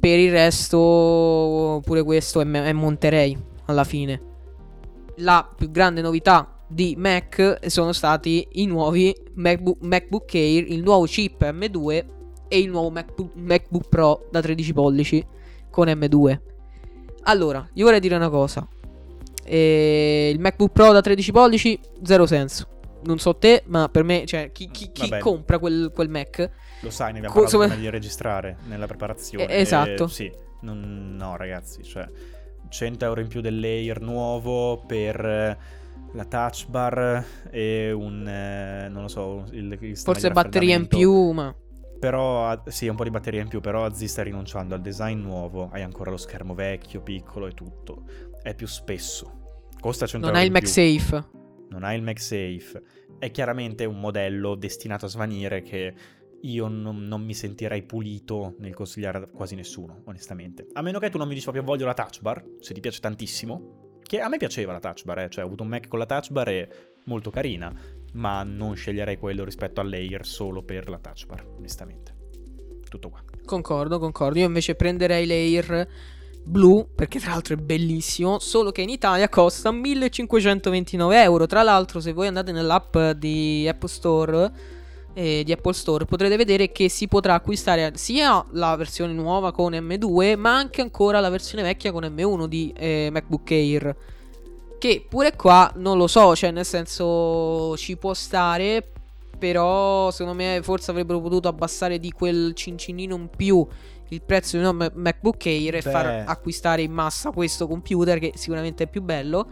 per 0.02 0.18
il 0.18 0.32
resto, 0.32 1.80
pure 1.86 2.02
questo 2.02 2.42
è, 2.42 2.46
è 2.46 2.74
Monterey 2.74 3.38
alla 3.66 3.84
fine. 3.84 4.20
La 5.18 5.48
più 5.56 5.70
grande 5.70 6.02
novità 6.02 6.64
di 6.68 6.96
Mac 6.98 7.60
sono 7.68 7.92
stati 7.92 8.48
i 8.54 8.66
nuovi 8.66 9.16
MacBook, 9.36 9.78
MacBook 9.82 10.34
Air, 10.34 10.72
il 10.72 10.82
nuovo 10.82 11.06
chip 11.06 11.44
M2 11.44 12.06
e 12.48 12.60
il 12.60 12.72
nuovo 12.72 12.90
MacBook, 12.90 13.30
MacBook 13.36 13.90
Pro 13.90 14.28
da 14.32 14.42
13 14.42 14.74
pollici 14.74 15.24
con 15.70 15.88
M2. 15.88 16.40
Allora, 17.26 17.70
io 17.74 17.86
vorrei 17.86 18.00
dire 18.00 18.16
una 18.16 18.30
cosa. 18.30 18.68
Eh, 19.44 20.32
il 20.34 20.40
MacBook 20.40 20.72
Pro 20.72 20.92
da 20.94 21.02
13 21.02 21.32
pollici, 21.32 21.80
zero 22.02 22.26
senso. 22.26 22.68
Non 23.04 23.20
so 23.20 23.36
te, 23.36 23.62
ma 23.68 23.88
per 23.88 24.04
me, 24.04 24.26
cioè, 24.26 24.52
chi, 24.52 24.68
chi, 24.72 24.90
chi 24.92 25.16
compra 25.20 25.60
quel, 25.60 25.92
quel 25.94 26.10
Mac 26.10 26.50
lo 26.82 26.89
sai, 26.89 27.13
ne 27.13 27.20
abbiamo 27.20 27.36
parlato 27.36 27.58
prima 27.60 27.76
di 27.76 27.89
registrare 27.89 28.58
nella 28.67 28.88
preparazione. 28.88 29.48
Eh, 29.48 29.62
esatto. 29.62 30.06
E, 30.06 30.10
sì, 30.10 30.32
non, 30.62 31.15
no 31.17 31.36
ragazzi, 31.36 31.84
cioè 31.84 32.08
100 32.70 33.06
euro 33.06 33.22
in 33.22 33.28
più 33.28 33.41
del 33.41 33.60
layer 33.60 34.02
nuovo 34.02 34.84
per 34.86 35.24
eh, 35.24 35.58
la 36.13 36.26
touch 36.26 36.67
bar 36.67 37.26
e 37.50 37.91
un, 37.91 38.28
eh, 38.28 38.88
non 38.89 39.04
lo 39.04 39.08
so, 39.08 39.46
il, 39.52 39.78
il 39.82 39.98
Forse 39.98 40.32
batteria 40.32 40.76
in 40.76 40.88
più, 40.88 41.32
ma... 41.32 41.56
Però, 42.00 42.60
sì, 42.65 42.88
un 42.88 42.96
po' 42.96 43.04
di 43.04 43.12
batteria 43.12 43.41
in 43.41 43.48
più, 43.48 43.60
però 43.60 43.94
Z 43.94 44.04
sta 44.06 44.24
rinunciando 44.24 44.74
al 44.74 44.82
design 44.82 45.22
nuovo, 45.22 45.70
hai 45.72 45.84
ancora 45.84 46.10
lo 46.10 46.17
schermo 46.17 46.56
vecchio, 46.56 47.02
piccolo 47.02 47.46
e 47.46 47.52
tutto. 47.52 48.06
È 48.41 48.56
più 48.56 48.65
spesso. 48.65 49.67
Costa 49.80 50.08
100 50.08 50.26
non 50.26 50.36
euro 50.36 50.39
hai 50.39 50.46
il 50.48 50.52
MagSafe. 50.52 51.26
Non 51.70 51.84
hai 51.84 51.98
il 51.98 52.02
MagSafe. 52.02 52.82
È 53.20 53.30
chiaramente 53.30 53.86
un 53.86 54.00
modello 54.00 54.56
destinato 54.56 55.06
a 55.06 55.10
svanire 55.10 55.62
che 55.62 55.94
io 56.41 56.67
non, 56.67 57.08
non, 57.08 57.23
mi 57.23 57.34
sentirei 57.34 57.84
pulito 57.84 58.56
nel 58.60 58.73
consigliare 58.73 59.17
a 59.17 59.27
quasi 59.27 59.56
nessuno, 59.56 60.01
onestamente. 60.06 60.67
A 60.73 60.82
meno 60.82 60.99
che 60.99 61.10
tu 61.10 61.17
non 61.17 61.27
mi 61.27 61.34
dici 61.34 61.43
proprio 61.43 61.63
voglio 61.63 61.86
la 61.86 61.93
touch 61.93 62.21
bar, 62.21 62.43
se 62.60 62.73
ti 62.73 62.80
piace 62.80 62.99
tantissimo. 62.99 63.99
Che 64.01 64.19
a 64.19 64.27
me 64.27 64.38
piaceva 64.38 64.73
la 64.73 64.80
touch 64.80 65.04
bar, 65.06 65.19
eh? 65.19 65.30
cioè 65.30 65.43
ho 65.43 65.47
avuto 65.47 65.63
un 65.63 65.69
Mac 65.69 65.88
con 65.88 65.99
la 65.99 66.06
touch 66.06 66.32
bar 66.32 66.49
e 66.49 66.69
molto 67.06 67.30
carina, 67.30 67.73
ma 68.13 68.43
non 68.43 68.75
sceglierei 68.75 69.17
quello 69.17 69.43
rispetto 69.43 69.80
al 69.82 69.89
layer 69.89 70.25
solo 70.25 70.63
per 70.63 70.89
la 70.89 70.97
touch 70.97 71.25
bar, 71.27 71.45
onestamente. 71.58 72.15
Tutto 72.89 73.10
qua. 73.10 73.23
Concordo, 73.45 73.99
concordo. 73.99 74.39
Io 74.39 74.45
invece 74.45 74.75
prenderei 74.75 75.25
layer 75.25 75.88
blu, 76.43 76.89
perché 76.93 77.19
tra 77.19 77.32
l'altro 77.32 77.54
è 77.54 77.58
bellissimo, 77.58 78.39
solo 78.39 78.71
che 78.71 78.82
in 78.82 78.89
Italia 78.89 79.30
costa 79.30 79.71
1529 79.71 81.21
euro. 81.21 81.45
Tra 81.45 81.63
l'altro, 81.63 81.99
se 81.99 82.12
voi 82.12 82.27
andate 82.27 82.51
nell'app 82.51 82.97
di 83.15 83.65
Apple 83.67 83.89
Store 83.89 84.51
eh, 85.13 85.43
di 85.43 85.52
Apple 85.52 85.74
Store 85.74 86.06
potrete 86.06 86.38
vedere 86.38 86.71
che 86.71 86.89
si 86.89 87.08
potrà 87.08 87.36
acquistare 87.36 87.91
sia 87.95 88.43
la 88.52 88.76
versione 88.76 89.13
nuova 89.13 89.52
con 89.52 89.74
M2 89.74 90.38
ma 90.38 90.56
anche 90.56 90.82
ancora 90.82 91.19
la 91.19 91.30
versione 91.30 91.63
vecchia 91.63 91.91
con 91.91 92.04
M1 92.04 92.45
di 92.45 92.74
eh, 92.78 93.10
MacBook 93.12 93.52
Air 93.52 93.95
che 94.80 95.06
pure 95.08 95.36
qua 95.36 95.71
non 95.76 95.97
lo 95.97 96.08
so 96.08 96.36
cioè 96.36 96.52
nel 96.52 96.65
senso 96.65 97.76
ci 97.78 97.97
può 97.97 98.13
stare 98.13 98.89
però 99.38 100.12
secondo 100.12 100.38
me 100.38 100.60
forse 100.62 100.91
avrebbero 100.91 101.19
potuto 101.19 101.47
abbassare 101.47 102.00
di 102.00 102.12
quel 102.12 102.54
cincinino 102.54 103.15
in 103.15 103.30
più 103.36 103.65
il 104.10 104.21
prezzo 104.21 104.58
di 104.58 104.63
un 104.63 104.91
MacBook 104.93 105.45
Air 105.45 105.76
e 105.76 105.82
Beh. 105.82 105.89
far 105.89 106.24
acquistare 106.28 106.82
in 106.82 106.91
massa 106.91 107.32
questo 107.32 107.67
computer 107.67 108.19
che 108.19 108.34
sicuramente 108.36 108.84
è 108.84 108.88
più 108.88 109.02
bello 109.02 109.47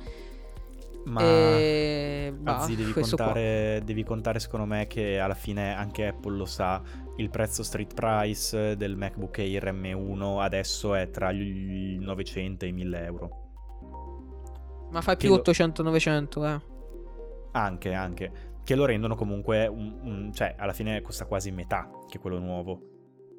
ma 1.09 1.21
e... 1.21 2.33
bah, 2.37 2.57
Azzi, 2.57 2.75
devi, 2.75 2.93
contare, 2.93 3.81
devi 3.83 4.03
contare 4.03 4.39
secondo 4.39 4.65
me 4.65 4.87
che 4.87 5.19
alla 5.19 5.33
fine 5.33 5.75
anche 5.75 6.07
Apple 6.07 6.37
lo 6.37 6.45
sa, 6.45 6.81
il 7.17 7.29
prezzo 7.29 7.63
street 7.63 7.93
price 7.93 8.77
del 8.77 8.95
MacBook 8.95 9.39
Air 9.39 9.73
M1 9.73 10.39
adesso 10.39 10.95
è 10.95 11.09
tra 11.09 11.31
gli 11.31 11.97
900 11.99 12.65
e 12.65 12.67
i 12.67 12.71
1000 12.71 13.03
euro. 13.03 13.29
Ma 14.91 15.01
fai 15.01 15.17
più 15.17 15.33
800-900, 15.33 16.45
eh. 16.45 16.61
Anche, 17.51 17.93
anche. 17.93 18.31
Che 18.63 18.75
lo 18.75 18.85
rendono 18.85 19.15
comunque, 19.15 19.67
un, 19.67 19.99
un, 20.01 20.31
cioè 20.33 20.55
alla 20.57 20.73
fine 20.73 21.01
costa 21.01 21.25
quasi 21.25 21.51
metà 21.51 21.89
che 22.07 22.19
quello 22.19 22.39
nuovo. 22.39 22.81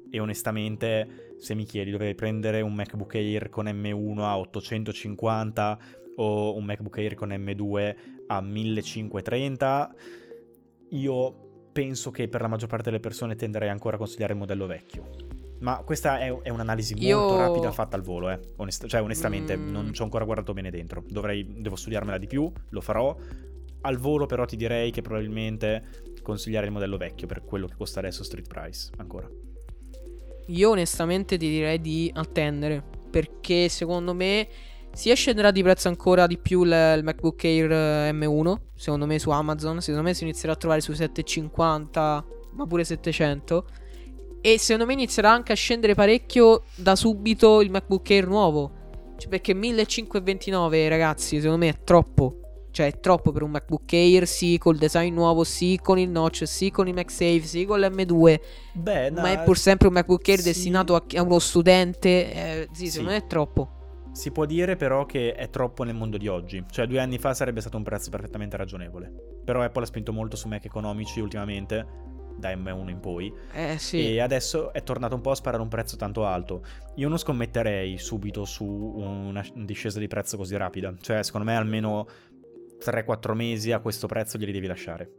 E 0.09 0.19
onestamente, 0.19 1.35
se 1.39 1.55
mi 1.55 1.63
chiedi, 1.63 1.91
dovrei 1.91 2.15
prendere 2.15 2.61
un 2.61 2.73
MacBook 2.73 3.15
Air 3.15 3.49
con 3.49 3.65
M1 3.65 4.19
a 4.19 4.37
850 4.37 5.79
o 6.15 6.55
un 6.55 6.63
MacBook 6.65 6.97
Air 6.97 7.15
con 7.15 7.29
M2 7.29 7.95
a 8.27 8.41
1530, 8.41 9.95
io 10.89 11.49
penso 11.71 12.11
che 12.11 12.27
per 12.27 12.41
la 12.41 12.47
maggior 12.47 12.67
parte 12.67 12.89
delle 12.89 12.99
persone 12.99 13.35
tenderei 13.35 13.69
ancora 13.69 13.95
a 13.95 13.99
consigliare 13.99 14.33
il 14.33 14.39
modello 14.39 14.65
vecchio. 14.65 15.39
Ma 15.59 15.77
questa 15.83 16.19
è, 16.19 16.35
è 16.41 16.49
un'analisi 16.49 16.93
molto 16.93 17.07
io... 17.07 17.37
rapida 17.37 17.71
fatta 17.71 17.95
al 17.95 18.01
volo, 18.01 18.29
eh. 18.31 18.39
Onest- 18.57 18.87
cioè 18.87 19.01
onestamente 19.01 19.55
mm. 19.55 19.69
non 19.69 19.93
ci 19.93 20.01
ho 20.01 20.05
ancora 20.05 20.25
guardato 20.25 20.53
bene 20.53 20.71
dentro. 20.71 21.03
Dovrei, 21.07 21.45
devo 21.61 21.75
studiarmela 21.75 22.17
di 22.17 22.27
più, 22.27 22.51
lo 22.69 22.81
farò. 22.81 23.15
Al 23.83 23.97
volo 23.97 24.25
però 24.25 24.45
ti 24.45 24.55
direi 24.55 24.91
che 24.91 25.01
probabilmente 25.01 26.03
consigliare 26.21 26.65
il 26.65 26.71
modello 26.71 26.97
vecchio 26.97 27.27
per 27.27 27.43
quello 27.43 27.67
che 27.67 27.75
costa 27.75 27.99
adesso 27.99 28.23
street 28.23 28.47
price 28.47 28.91
ancora. 28.97 29.29
Io 30.47 30.69
onestamente 30.69 31.37
ti 31.37 31.47
direi 31.47 31.79
di 31.79 32.11
attendere 32.13 32.83
perché 33.09 33.69
secondo 33.69 34.13
me 34.13 34.47
sia 34.93 35.15
scenderà 35.15 35.51
di 35.51 35.63
prezzo 35.63 35.87
ancora 35.87 36.27
di 36.27 36.37
più 36.37 36.63
il, 36.63 36.95
il 36.97 37.03
MacBook 37.03 37.43
Air 37.43 37.71
eh, 37.71 38.11
M1, 38.11 38.55
secondo 38.75 39.05
me 39.05 39.19
su 39.19 39.29
Amazon, 39.29 39.81
secondo 39.81 40.05
me 40.07 40.13
si 40.13 40.23
inizierà 40.23 40.53
a 40.53 40.55
trovare 40.55 40.81
sui 40.81 40.95
750, 40.95 42.25
ma 42.53 42.65
pure 42.67 42.83
700. 42.83 43.65
E 44.41 44.57
secondo 44.57 44.85
me 44.85 44.93
inizierà 44.93 45.31
anche 45.31 45.51
a 45.51 45.55
scendere 45.55 45.93
parecchio 45.93 46.63
da 46.75 46.95
subito 46.95 47.61
il 47.61 47.69
MacBook 47.69 48.09
Air 48.09 48.27
nuovo. 48.27 48.71
Cioè, 49.17 49.29
perché 49.29 49.53
1529, 49.53 50.89
ragazzi, 50.89 51.35
secondo 51.35 51.57
me 51.57 51.69
è 51.69 51.83
troppo. 51.83 52.37
Cioè, 52.71 52.87
è 52.87 52.99
troppo 52.99 53.31
per 53.31 53.43
un 53.43 53.51
MacBook 53.51 53.93
Air, 53.93 54.25
sì, 54.25 54.57
col 54.57 54.77
design 54.77 55.13
nuovo, 55.13 55.43
sì, 55.43 55.77
con 55.81 55.99
il 55.99 56.09
notch, 56.09 56.47
sì, 56.47 56.71
con 56.71 56.87
i 56.87 56.93
MagSafe, 56.93 57.41
sì, 57.41 57.65
con 57.65 57.79
l'M2. 57.79 58.39
Beh, 58.73 59.09
no, 59.11 59.21
ma 59.21 59.31
è 59.31 59.43
pur 59.43 59.57
sempre 59.57 59.87
un 59.87 59.93
MacBook 59.93 60.27
Air 60.27 60.39
sì. 60.39 60.45
destinato 60.45 60.95
a, 60.95 61.03
a, 61.15 61.21
uno 61.21 61.37
studente. 61.37 62.33
Eh, 62.33 62.69
sì, 62.71 62.87
secondo 62.87 63.11
sì. 63.11 63.17
me 63.17 63.23
è 63.23 63.27
troppo. 63.27 63.80
Si 64.11 64.31
può 64.31 64.45
dire 64.45 64.75
però 64.75 65.05
che 65.05 65.33
è 65.33 65.49
troppo 65.49 65.83
nel 65.83 65.95
mondo 65.95 66.17
di 66.17 66.27
oggi, 66.27 66.63
cioè 66.69 66.85
due 66.85 66.99
anni 66.99 67.17
fa 67.17 67.33
sarebbe 67.33 67.61
stato 67.61 67.77
un 67.77 67.83
prezzo 67.83 68.09
perfettamente 68.09 68.57
ragionevole. 68.57 69.11
Però 69.43 69.61
Apple 69.61 69.83
ha 69.83 69.85
spinto 69.85 70.11
molto 70.11 70.35
su 70.35 70.47
Mac 70.47 70.65
economici 70.65 71.21
ultimamente, 71.21 72.09
da 72.37 72.53
M1 72.53 72.89
in 72.89 72.99
poi, 72.99 73.33
eh, 73.53 73.77
sì. 73.77 74.13
e 74.13 74.19
adesso 74.19 74.73
è 74.73 74.83
tornato 74.83 75.15
un 75.15 75.21
po' 75.21 75.31
a 75.31 75.35
sparare 75.35 75.61
un 75.61 75.69
prezzo 75.69 75.95
tanto 75.95 76.25
alto. 76.25 76.63
Io 76.95 77.07
non 77.07 77.17
scommetterei 77.17 77.97
subito 77.97 78.43
su 78.43 78.65
una 78.65 79.45
discesa 79.55 79.99
di 79.99 80.07
prezzo 80.07 80.35
così 80.35 80.57
rapida, 80.57 80.93
cioè 80.99 81.23
secondo 81.23 81.47
me 81.47 81.55
almeno 81.55 82.05
3-4 82.83 83.33
mesi 83.33 83.71
a 83.71 83.79
questo 83.79 84.07
prezzo 84.07 84.37
glieli 84.37 84.51
devi 84.51 84.67
lasciare. 84.67 85.09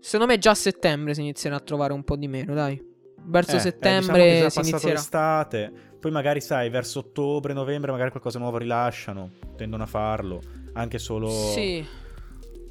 Secondo 0.00 0.32
me 0.32 0.38
già 0.38 0.50
a 0.50 0.54
settembre 0.54 1.14
si 1.14 1.20
inizierà 1.20 1.56
a 1.56 1.60
trovare 1.60 1.92
un 1.92 2.02
po' 2.02 2.16
di 2.16 2.26
meno, 2.26 2.54
dai. 2.54 2.89
Verso 3.24 3.56
eh, 3.56 3.60
settembre 3.60 4.22
eh, 4.22 4.44
diciamo 4.44 4.64
si 4.64 4.70
inizierà. 4.70 4.94
l'estate, 4.94 5.72
poi 6.00 6.10
magari 6.10 6.40
sai, 6.40 6.70
verso 6.70 7.00
ottobre, 7.00 7.52
novembre 7.52 7.90
magari 7.90 8.10
qualcosa 8.10 8.38
nuovo 8.38 8.58
rilasciano, 8.58 9.30
tendono 9.56 9.82
a 9.82 9.86
farlo, 9.86 10.40
anche 10.74 10.98
solo... 10.98 11.28
Sì. 11.28 11.86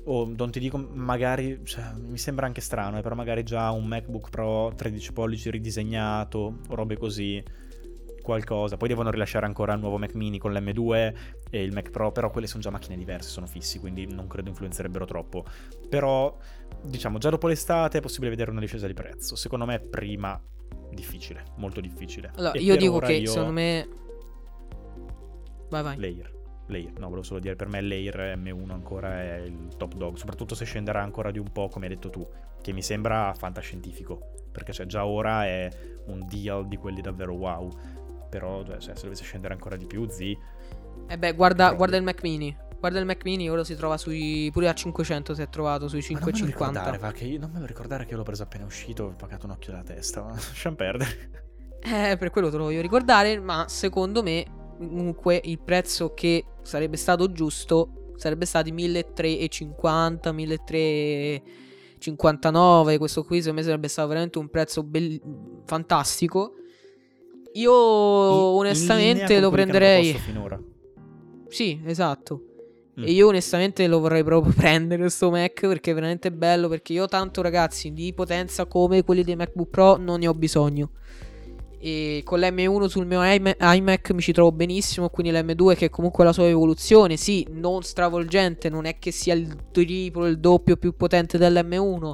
O 0.05 0.33
non 0.35 0.49
ti 0.49 0.59
dico, 0.59 0.77
magari, 0.77 1.59
cioè, 1.65 1.83
mi 1.95 2.17
sembra 2.17 2.47
anche 2.47 2.61
strano, 2.61 2.97
eh, 2.97 3.01
però 3.01 3.13
magari 3.13 3.43
già 3.43 3.69
un 3.69 3.85
MacBook 3.85 4.29
Pro 4.29 4.73
13 4.75 5.13
pollici 5.13 5.51
ridisegnato, 5.51 6.59
robe 6.69 6.97
così, 6.97 7.43
qualcosa. 8.29 8.77
Poi 8.77 8.87
devono 8.87 9.09
rilasciare 9.09 9.45
ancora 9.45 9.73
il 9.73 9.79
nuovo 9.79 9.97
Mac 9.97 10.13
mini 10.13 10.37
con 10.37 10.53
l'M2 10.53 11.13
e 11.49 11.63
il 11.63 11.73
Mac 11.73 11.89
Pro, 11.89 12.11
però 12.11 12.29
quelle 12.29 12.45
sono 12.45 12.61
già 12.61 12.69
macchine 12.69 12.95
diverse, 12.95 13.29
sono 13.29 13.47
fissi, 13.47 13.79
quindi 13.79 14.05
non 14.05 14.27
credo 14.27 14.49
influenzerebbero 14.49 15.05
troppo. 15.05 15.45
Però 15.89 16.37
diciamo, 16.83 17.17
già 17.17 17.29
dopo 17.29 17.47
l'estate 17.47 17.97
è 17.97 18.01
possibile 18.01 18.29
vedere 18.29 18.51
una 18.51 18.59
discesa 18.59 18.87
di 18.87 18.93
prezzo. 18.93 19.35
Secondo 19.35 19.65
me 19.65 19.79
prima 19.79 20.39
difficile, 20.91 21.43
molto 21.57 21.81
difficile. 21.81 22.31
Allora, 22.35 22.53
e 22.53 22.61
io 22.61 22.75
dico 22.75 22.99
che 22.99 23.13
io... 23.13 23.29
secondo 23.29 23.53
me... 23.53 23.87
Vai, 25.69 25.83
vai. 25.83 25.97
Layer. 25.97 26.37
Layer. 26.67 26.93
No, 26.93 27.07
volevo 27.07 27.23
solo 27.23 27.39
dire, 27.39 27.55
per 27.55 27.67
me 27.67 27.81
Layer 27.81 28.37
M1 28.37 28.71
ancora 28.71 29.21
è 29.21 29.37
il 29.37 29.75
top 29.77 29.95
dog, 29.95 30.15
soprattutto 30.15 30.55
se 30.55 30.65
scenderà 30.65 31.01
ancora 31.01 31.31
di 31.31 31.39
un 31.39 31.51
po', 31.51 31.67
come 31.67 31.87
hai 31.87 31.93
detto 31.93 32.09
tu, 32.09 32.27
che 32.61 32.71
mi 32.73 32.81
sembra 32.81 33.33
fantascientifico, 33.33 34.31
perché 34.51 34.71
cioè, 34.71 34.85
già 34.85 35.05
ora 35.05 35.45
è 35.45 35.69
un 36.07 36.25
deal 36.27 36.67
di 36.67 36.77
quelli 36.77 37.01
davvero 37.01 37.33
wow, 37.33 37.71
però 38.29 38.63
cioè, 38.63 38.95
se 38.95 39.03
dovesse 39.03 39.23
scendere 39.23 39.53
ancora 39.53 39.75
di 39.75 39.85
più, 39.85 40.07
Z... 40.07 40.19
Eh 41.07 41.17
beh, 41.17 41.33
guarda, 41.33 41.73
guarda 41.73 41.97
il 41.97 42.03
Mac 42.03 42.21
mini. 42.21 42.55
Guarda 42.79 42.99
il 42.99 43.05
Mac 43.05 43.25
mini, 43.25 43.49
ora 43.49 43.65
si 43.65 43.75
trova 43.75 43.97
sui. 43.97 44.49
pure 44.53 44.69
a 44.69 44.73
500 44.73 45.33
si 45.33 45.41
è 45.41 45.49
trovato 45.49 45.89
sui 45.89 46.01
550. 46.01 46.81
Ma 46.81 46.89
non, 46.89 46.99
non 47.39 47.51
me 47.51 47.59
lo 47.59 47.65
ricordare 47.65 48.05
che 48.05 48.11
io 48.11 48.17
l'ho 48.17 48.23
preso 48.23 48.43
appena 48.43 48.63
uscito, 48.63 49.03
ho 49.03 49.13
pagato 49.17 49.45
un 49.45 49.51
occhio 49.51 49.73
alla 49.73 49.83
testa. 49.83 50.23
Lasciamo 50.31 50.77
perdere. 50.77 51.47
Eh, 51.81 52.15
per 52.17 52.29
quello 52.29 52.49
te 52.49 52.55
lo 52.57 52.63
voglio 52.63 52.81
ricordare, 52.81 53.37
ma 53.39 53.65
secondo 53.67 54.23
me, 54.23 54.45
comunque, 54.77 55.41
il 55.43 55.59
prezzo 55.59 56.13
che 56.13 56.45
sarebbe 56.61 56.95
stato 56.95 57.29
giusto 57.31 58.13
sarebbe 58.15 58.45
stati 58.45 58.71
1350, 58.71 60.31
1359. 60.31 62.97
Questo 62.97 63.23
qui, 63.23 63.39
secondo 63.39 63.59
me, 63.59 63.65
sarebbe 63.65 63.89
stato 63.89 64.07
veramente 64.07 64.37
un 64.37 64.49
prezzo 64.49 64.83
be- 64.83 65.19
fantastico. 65.65 66.53
Io, 67.53 67.71
in, 67.71 68.57
onestamente, 68.57 69.33
in 69.33 69.41
lo 69.41 69.49
prenderei. 69.49 70.13
Finora. 70.13 70.61
Sì, 71.47 71.81
esatto. 71.83 72.43
Mm. 72.99 73.03
E 73.05 73.11
io 73.11 73.27
onestamente 73.27 73.87
lo 73.87 73.99
vorrei 73.99 74.23
proprio 74.23 74.51
prendere 74.55 75.01
questo 75.01 75.29
Mac 75.29 75.61
perché 75.61 75.91
è 75.91 75.93
veramente 75.93 76.31
bello. 76.31 76.67
Perché 76.67 76.93
io 76.93 77.07
tanto 77.07 77.41
ragazzi 77.41 77.93
di 77.93 78.13
potenza 78.13 78.65
come 78.65 79.03
quelli 79.03 79.23
dei 79.23 79.35
MacBook 79.35 79.69
Pro 79.69 79.97
non 79.97 80.19
ne 80.19 80.27
ho 80.27 80.33
bisogno. 80.33 80.91
E 81.81 82.23
con 82.25 82.41
l'M1 82.41 82.87
sul 82.87 83.05
mio 83.05 83.21
iMac 83.23 84.11
mi 84.11 84.21
ci 84.21 84.33
trovo 84.33 84.51
benissimo. 84.51 85.09
Quindi 85.09 85.31
l'M2 85.31 85.75
che 85.75 85.89
comunque 85.89 86.23
ha 86.23 86.27
la 86.27 86.33
sua 86.33 86.47
evoluzione, 86.47 87.15
sì, 87.15 87.47
non 87.51 87.83
stravolgente, 87.83 88.69
non 88.69 88.85
è 88.85 88.99
che 88.99 89.11
sia 89.11 89.33
il 89.33 89.55
triplo, 89.71 90.27
il 90.27 90.39
doppio 90.39 90.75
più 90.75 90.95
potente 90.95 91.37
dell'M1. 91.37 92.13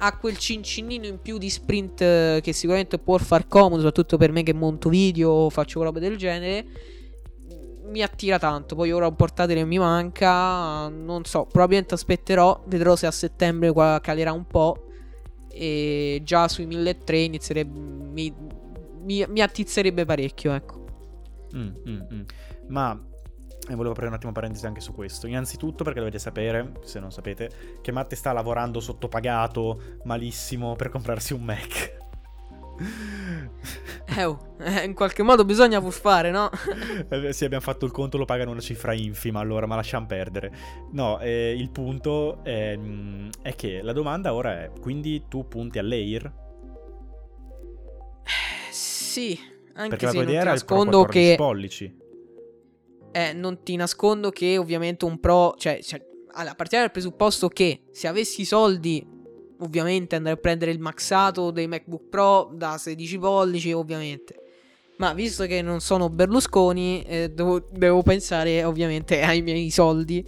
Ha 0.00 0.16
quel 0.16 0.36
cincinino 0.36 1.06
in 1.06 1.20
più 1.20 1.38
di 1.38 1.50
sprint 1.50 2.00
eh, 2.02 2.40
che 2.40 2.52
sicuramente 2.52 2.98
può 2.98 3.18
far 3.18 3.48
comodo, 3.48 3.76
soprattutto 3.76 4.16
per 4.16 4.30
me 4.30 4.44
che 4.44 4.52
monto 4.52 4.90
video 4.90 5.30
o 5.30 5.50
faccio 5.50 5.82
roba 5.82 5.98
del 5.98 6.16
genere 6.16 6.66
mi 7.88 8.02
attira 8.02 8.38
tanto. 8.38 8.74
Poi 8.74 8.92
ora 8.92 9.06
un 9.06 9.16
portatile 9.16 9.64
mi 9.64 9.78
manca. 9.78 10.88
Non 10.88 11.24
so, 11.24 11.46
probabilmente 11.46 11.94
aspetterò. 11.94 12.62
Vedrò 12.66 12.96
se 12.96 13.06
a 13.06 13.10
settembre 13.10 13.72
qua 13.72 13.98
calerà 14.02 14.32
un 14.32 14.46
po'. 14.46 14.86
E 15.50 16.20
già 16.24 16.48
sui 16.48 16.66
1300 16.66 17.14
inizierebbe. 17.16 17.78
Mi, 17.78 18.34
mi, 19.02 19.24
mi 19.28 19.40
attizzerebbe 19.40 20.04
parecchio, 20.04 20.52
ecco. 20.52 20.84
Mm, 21.54 21.68
mm, 21.88 22.00
mm. 22.12 22.22
Ma 22.68 23.02
e 23.70 23.74
volevo 23.74 23.90
aprire 23.90 24.08
un 24.08 24.14
attimo 24.14 24.32
parentesi 24.32 24.64
anche 24.66 24.80
su 24.80 24.94
questo. 24.94 25.26
Innanzitutto 25.26 25.84
perché 25.84 25.98
dovete 25.98 26.18
sapere, 26.18 26.72
se 26.84 27.00
non 27.00 27.12
sapete, 27.12 27.50
che 27.82 27.92
Matte 27.92 28.16
sta 28.16 28.32
lavorando 28.32 28.80
sottopagato 28.80 29.98
malissimo 30.04 30.74
per 30.74 30.88
comprarsi 30.88 31.34
un 31.34 31.42
Mac. 31.42 32.07
Eh, 34.16 34.24
oh, 34.24 34.54
eh, 34.60 34.84
in 34.84 34.94
qualche 34.94 35.22
modo 35.22 35.44
bisogna 35.44 35.80
fare, 35.90 36.30
no? 36.30 36.50
eh, 37.10 37.32
sì, 37.32 37.44
abbiamo 37.44 37.62
fatto 37.62 37.84
il 37.84 37.92
conto, 37.92 38.16
lo 38.16 38.24
pagano 38.24 38.52
una 38.52 38.60
cifra 38.60 38.94
infima, 38.94 39.40
allora, 39.40 39.66
ma 39.66 39.76
lasciamo 39.76 40.06
perdere. 40.06 40.52
No, 40.92 41.20
eh, 41.20 41.54
il 41.56 41.70
punto 41.70 42.42
è, 42.42 42.76
mm, 42.76 43.28
è, 43.42 43.54
che 43.54 43.82
la 43.82 43.92
domanda 43.92 44.32
ora 44.32 44.62
è, 44.64 44.70
quindi 44.80 45.24
tu 45.28 45.46
punti 45.46 45.78
all'Air? 45.78 46.32
Sì, 48.70 49.38
anche 49.74 49.96
Perché 49.96 50.08
se 50.08 50.18
il 50.18 50.24
Pro 50.26 50.44
nascondo 50.44 50.98
14 51.04 51.28
che... 51.28 51.34
pollici. 51.36 51.96
Eh, 53.10 53.32
non 53.32 53.62
ti 53.62 53.76
nascondo 53.76 54.30
che 54.30 54.58
ovviamente 54.58 55.04
un 55.04 55.20
Pro... 55.20 55.54
Cioè, 55.56 55.80
cioè 55.82 56.04
allora, 56.32 56.54
partiamo 56.54 56.84
dal 56.84 56.92
presupposto 56.92 57.48
che 57.48 57.82
se 57.90 58.06
avessi 58.06 58.42
i 58.42 58.44
soldi 58.44 59.06
ovviamente 59.60 60.16
andrei 60.16 60.34
a 60.34 60.38
prendere 60.38 60.70
il 60.70 60.78
maxato 60.78 61.50
dei 61.50 61.66
MacBook 61.66 62.08
Pro 62.08 62.50
da 62.52 62.78
16 62.78 63.18
pollici, 63.18 63.72
ovviamente. 63.72 64.34
Ma 64.98 65.12
visto 65.12 65.46
che 65.46 65.62
non 65.62 65.80
sono 65.80 66.10
Berlusconi, 66.10 67.02
eh, 67.02 67.30
devo, 67.30 67.64
devo, 67.70 68.02
pensare 68.02 68.64
ovviamente 68.64 69.22
ai 69.22 69.42
miei 69.42 69.70
soldi. 69.70 70.26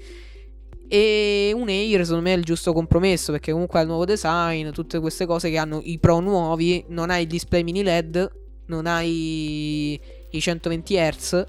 E 0.93 1.53
un 1.55 1.69
Air 1.69 2.03
secondo 2.03 2.29
me 2.29 2.35
è 2.35 2.37
il 2.37 2.45
giusto 2.45 2.73
compromesso 2.73 3.31
perché 3.31 3.53
comunque 3.53 3.79
ha 3.79 3.83
il 3.83 3.89
nuovo 3.89 4.05
design, 4.05 4.71
tutte 4.71 4.99
queste 4.99 5.25
cose 5.25 5.49
che 5.49 5.57
hanno 5.57 5.81
i 5.85 5.99
Pro 5.99 6.19
nuovi, 6.19 6.85
non 6.89 7.11
hai 7.11 7.23
il 7.23 7.29
display 7.29 7.63
mini 7.63 7.85
LED, 7.85 8.31
non 8.67 8.87
hai 8.87 10.01
i 10.31 10.41
120 10.41 10.97
Hz, 10.97 11.45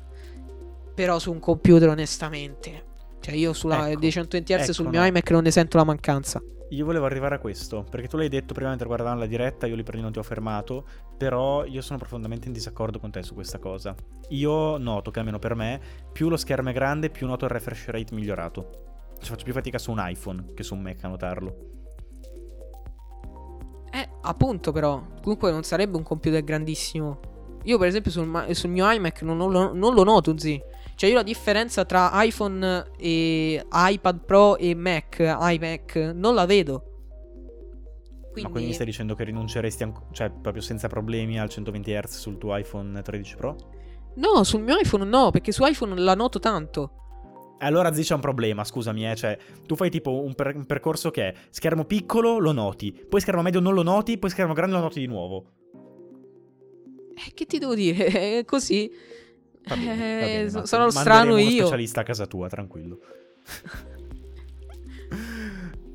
però 0.93 1.17
su 1.17 1.31
un 1.31 1.39
computer 1.39 1.89
onestamente. 1.89 2.89
Cioè 3.21 3.35
io 3.35 3.53
sulla, 3.53 3.89
ecco, 3.89 3.99
dei 3.99 4.11
120 4.11 4.53
Hz 4.53 4.61
ecco, 4.63 4.73
sul 4.73 4.85
no. 4.85 4.91
mio 4.91 5.05
iMac 5.05 5.29
non 5.31 5.43
ne 5.43 5.51
sento 5.51 5.77
la 5.77 5.83
mancanza. 5.83 6.41
Io 6.69 6.85
volevo 6.85 7.05
arrivare 7.05 7.35
a 7.35 7.39
questo, 7.39 7.85
perché 7.89 8.07
tu 8.07 8.17
l'hai 8.17 8.29
detto 8.29 8.53
prima 8.53 8.69
mentre 8.69 8.87
guardavamo 8.87 9.19
la 9.19 9.25
diretta, 9.25 9.67
io 9.67 9.75
lì 9.75 9.83
per 9.83 9.95
lì 9.95 10.01
non 10.01 10.11
ti 10.11 10.19
ho 10.19 10.23
fermato, 10.23 10.85
però 11.17 11.65
io 11.65 11.81
sono 11.81 11.99
profondamente 11.99 12.47
in 12.47 12.53
disaccordo 12.53 12.97
con 12.97 13.11
te 13.11 13.21
su 13.23 13.33
questa 13.33 13.59
cosa. 13.59 13.93
Io 14.29 14.77
noto 14.77 15.11
che 15.11 15.19
almeno 15.19 15.37
per 15.37 15.53
me, 15.53 15.79
più 16.11 16.29
lo 16.29 16.37
schermo 16.37 16.69
è 16.69 16.73
grande, 16.73 17.09
più 17.09 17.27
noto 17.27 17.45
il 17.45 17.51
refresh 17.51 17.87
rate 17.87 18.15
migliorato. 18.15 18.69
Cioè 19.19 19.29
faccio 19.29 19.43
più 19.43 19.53
fatica 19.53 19.77
su 19.77 19.91
un 19.91 19.97
iPhone 19.99 20.53
che 20.55 20.63
su 20.63 20.73
un 20.73 20.81
Mac 20.81 21.03
a 21.03 21.09
notarlo. 21.09 21.55
Eh, 23.91 24.09
appunto 24.21 24.71
però, 24.71 25.05
comunque 25.21 25.51
non 25.51 25.63
sarebbe 25.63 25.97
un 25.97 26.03
computer 26.03 26.41
grandissimo. 26.41 27.19
Io 27.63 27.77
per 27.77 27.87
esempio 27.87 28.09
sul, 28.09 28.47
sul 28.51 28.69
mio 28.69 28.89
iMac 28.89 29.21
non, 29.23 29.37
non, 29.37 29.51
lo, 29.51 29.73
non 29.73 29.93
lo 29.93 30.03
noto, 30.03 30.37
zi. 30.37 30.59
Cioè 31.01 31.09
io 31.09 31.15
la 31.15 31.23
differenza 31.23 31.83
tra 31.83 32.11
iPhone 32.21 32.91
e 32.95 33.65
iPad 33.73 34.23
Pro 34.23 34.55
e 34.55 34.75
Mac, 34.75 35.17
iMac, 35.17 36.11
non 36.13 36.35
la 36.35 36.45
vedo. 36.45 36.83
Quindi... 38.31 38.41
Ma 38.43 38.49
quindi 38.49 38.67
mi 38.67 38.73
stai 38.75 38.85
dicendo 38.85 39.15
che 39.15 39.23
rinunceresti, 39.23 39.81
an- 39.81 39.99
cioè 40.11 40.29
proprio 40.29 40.61
senza 40.61 40.87
problemi 40.87 41.39
al 41.39 41.49
120 41.49 41.91
Hz 41.91 42.19
sul 42.19 42.37
tuo 42.37 42.55
iPhone 42.55 43.01
13 43.01 43.35
Pro? 43.35 43.55
No, 44.17 44.43
sul 44.43 44.61
mio 44.61 44.77
iPhone 44.77 45.05
no, 45.05 45.31
perché 45.31 45.51
su 45.51 45.65
iPhone 45.65 45.99
la 45.99 46.13
noto 46.13 46.37
tanto. 46.37 46.91
Allora 47.61 47.91
zì 47.93 48.03
c'è 48.03 48.13
un 48.13 48.21
problema, 48.21 48.63
scusami, 48.63 49.09
eh, 49.09 49.15
cioè 49.15 49.35
tu 49.65 49.75
fai 49.75 49.89
tipo 49.89 50.21
un, 50.21 50.35
per- 50.35 50.55
un 50.55 50.67
percorso 50.67 51.09
che 51.09 51.29
è 51.29 51.33
schermo 51.49 51.83
piccolo 51.85 52.37
lo 52.37 52.51
noti, 52.51 52.91
poi 52.91 53.21
schermo 53.21 53.41
medio 53.41 53.59
non 53.59 53.73
lo 53.73 53.81
noti, 53.81 54.19
poi 54.19 54.29
schermo 54.29 54.53
grande 54.53 54.75
lo 54.75 54.81
noti 54.81 54.99
di 54.99 55.07
nuovo. 55.07 55.45
Eh, 57.15 57.33
che 57.33 57.47
ti 57.47 57.57
devo 57.57 57.73
dire? 57.73 58.05
È 58.37 58.45
così. 58.45 59.19
Va 59.67 59.75
bene, 59.75 59.87
va 59.87 59.95
bene, 59.95 60.41
eh, 60.41 60.51
ma 60.51 60.65
sarò 60.65 60.89
strano 60.89 61.33
uno 61.33 61.41
io. 61.41 61.61
specialista 61.61 62.01
a 62.01 62.03
casa 62.03 62.25
tua, 62.25 62.47
tranquillo. 62.49 62.99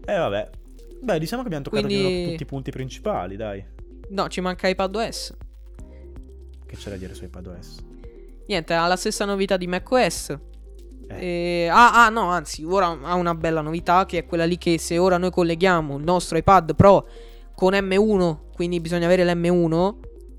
E 0.04 0.12
eh, 0.12 0.16
vabbè. 0.16 0.50
Beh, 1.00 1.18
diciamo 1.18 1.42
che 1.42 1.48
abbiamo 1.48 1.64
toccato 1.64 1.86
Quindi... 1.86 2.30
tutti 2.30 2.42
i 2.42 2.46
punti 2.46 2.70
principali, 2.70 3.36
dai. 3.36 3.64
No, 4.08 4.28
ci 4.28 4.40
manca 4.40 4.68
iPadOS. 4.68 5.36
Che 6.66 6.76
c'è 6.76 6.90
da 6.90 6.96
dire 6.96 7.14
su 7.14 7.24
iPadOS? 7.24 7.84
Niente, 8.46 8.74
ha 8.74 8.86
la 8.86 8.96
stessa 8.96 9.24
novità 9.24 9.56
di 9.56 9.66
macOS. 9.66 10.36
Eh. 11.08 11.64
E... 11.64 11.68
Ah, 11.68 12.06
ah, 12.06 12.08
no, 12.08 12.30
anzi, 12.30 12.64
ora 12.64 12.98
ha 13.02 13.14
una 13.14 13.34
bella 13.34 13.60
novità 13.60 14.06
che 14.06 14.18
è 14.18 14.26
quella 14.26 14.44
lì 14.44 14.58
che 14.58 14.78
se 14.78 14.98
ora 14.98 15.18
noi 15.18 15.30
colleghiamo 15.30 15.96
il 15.96 16.04
nostro 16.04 16.38
iPad 16.38 16.74
Pro 16.74 17.08
con 17.54 17.72
M1, 17.72 18.52
quindi 18.54 18.80
bisogna 18.80 19.06
avere 19.06 19.24
l'M1, 19.24 19.94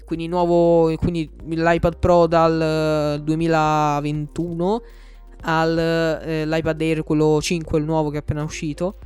quindi 0.08 0.28
nuovo, 0.28 0.96
quindi 0.96 1.30
l'iPad 1.50 1.98
Pro 2.00 2.28
dal 2.28 3.20
2021 3.22 4.82
all'iPad 5.42 6.82
eh, 6.82 6.86
Air 6.86 7.04
quello 7.04 7.42
5, 7.42 7.78
il 7.78 7.84
nuovo 7.84 8.10
che 8.10 8.16
è 8.16 8.20
appena 8.20 8.42
uscito. 8.42 9.00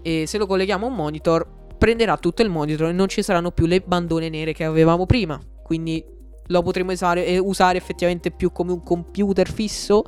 E 0.00 0.26
se 0.28 0.38
lo 0.38 0.46
colleghiamo 0.46 0.86
a 0.86 0.90
un 0.90 0.94
monitor, 0.94 1.44
prenderà 1.76 2.16
tutto 2.18 2.42
il 2.42 2.50
monitor 2.50 2.90
e 2.90 2.92
non 2.92 3.08
ci 3.08 3.20
saranno 3.20 3.50
più 3.50 3.66
le 3.66 3.80
bandone 3.80 4.28
nere 4.28 4.52
che 4.52 4.62
avevamo 4.62 5.06
prima. 5.06 5.40
Quindi 5.60 6.04
lo 6.46 6.62
potremo 6.62 6.92
usare, 6.92 7.36
usare 7.38 7.76
effettivamente 7.76 8.30
più 8.30 8.52
come 8.52 8.70
un 8.70 8.84
computer 8.84 9.50
fisso. 9.50 10.04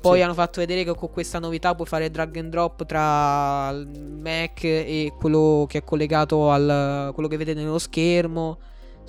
Poi 0.00 0.16
sì. 0.16 0.24
hanno 0.24 0.34
fatto 0.34 0.58
vedere 0.58 0.82
che 0.82 0.92
con 0.96 1.12
questa 1.12 1.38
novità 1.38 1.76
puoi 1.76 1.86
fare 1.86 2.10
drag 2.10 2.36
and 2.36 2.50
drop 2.50 2.84
tra 2.84 3.70
il 3.70 4.18
Mac 4.20 4.64
e 4.64 5.12
quello 5.16 5.66
che 5.68 5.78
è 5.78 5.84
collegato 5.84 6.50
al 6.50 7.12
quello 7.14 7.28
che 7.28 7.36
vedete 7.36 7.60
nello 7.60 7.78
schermo. 7.78 8.58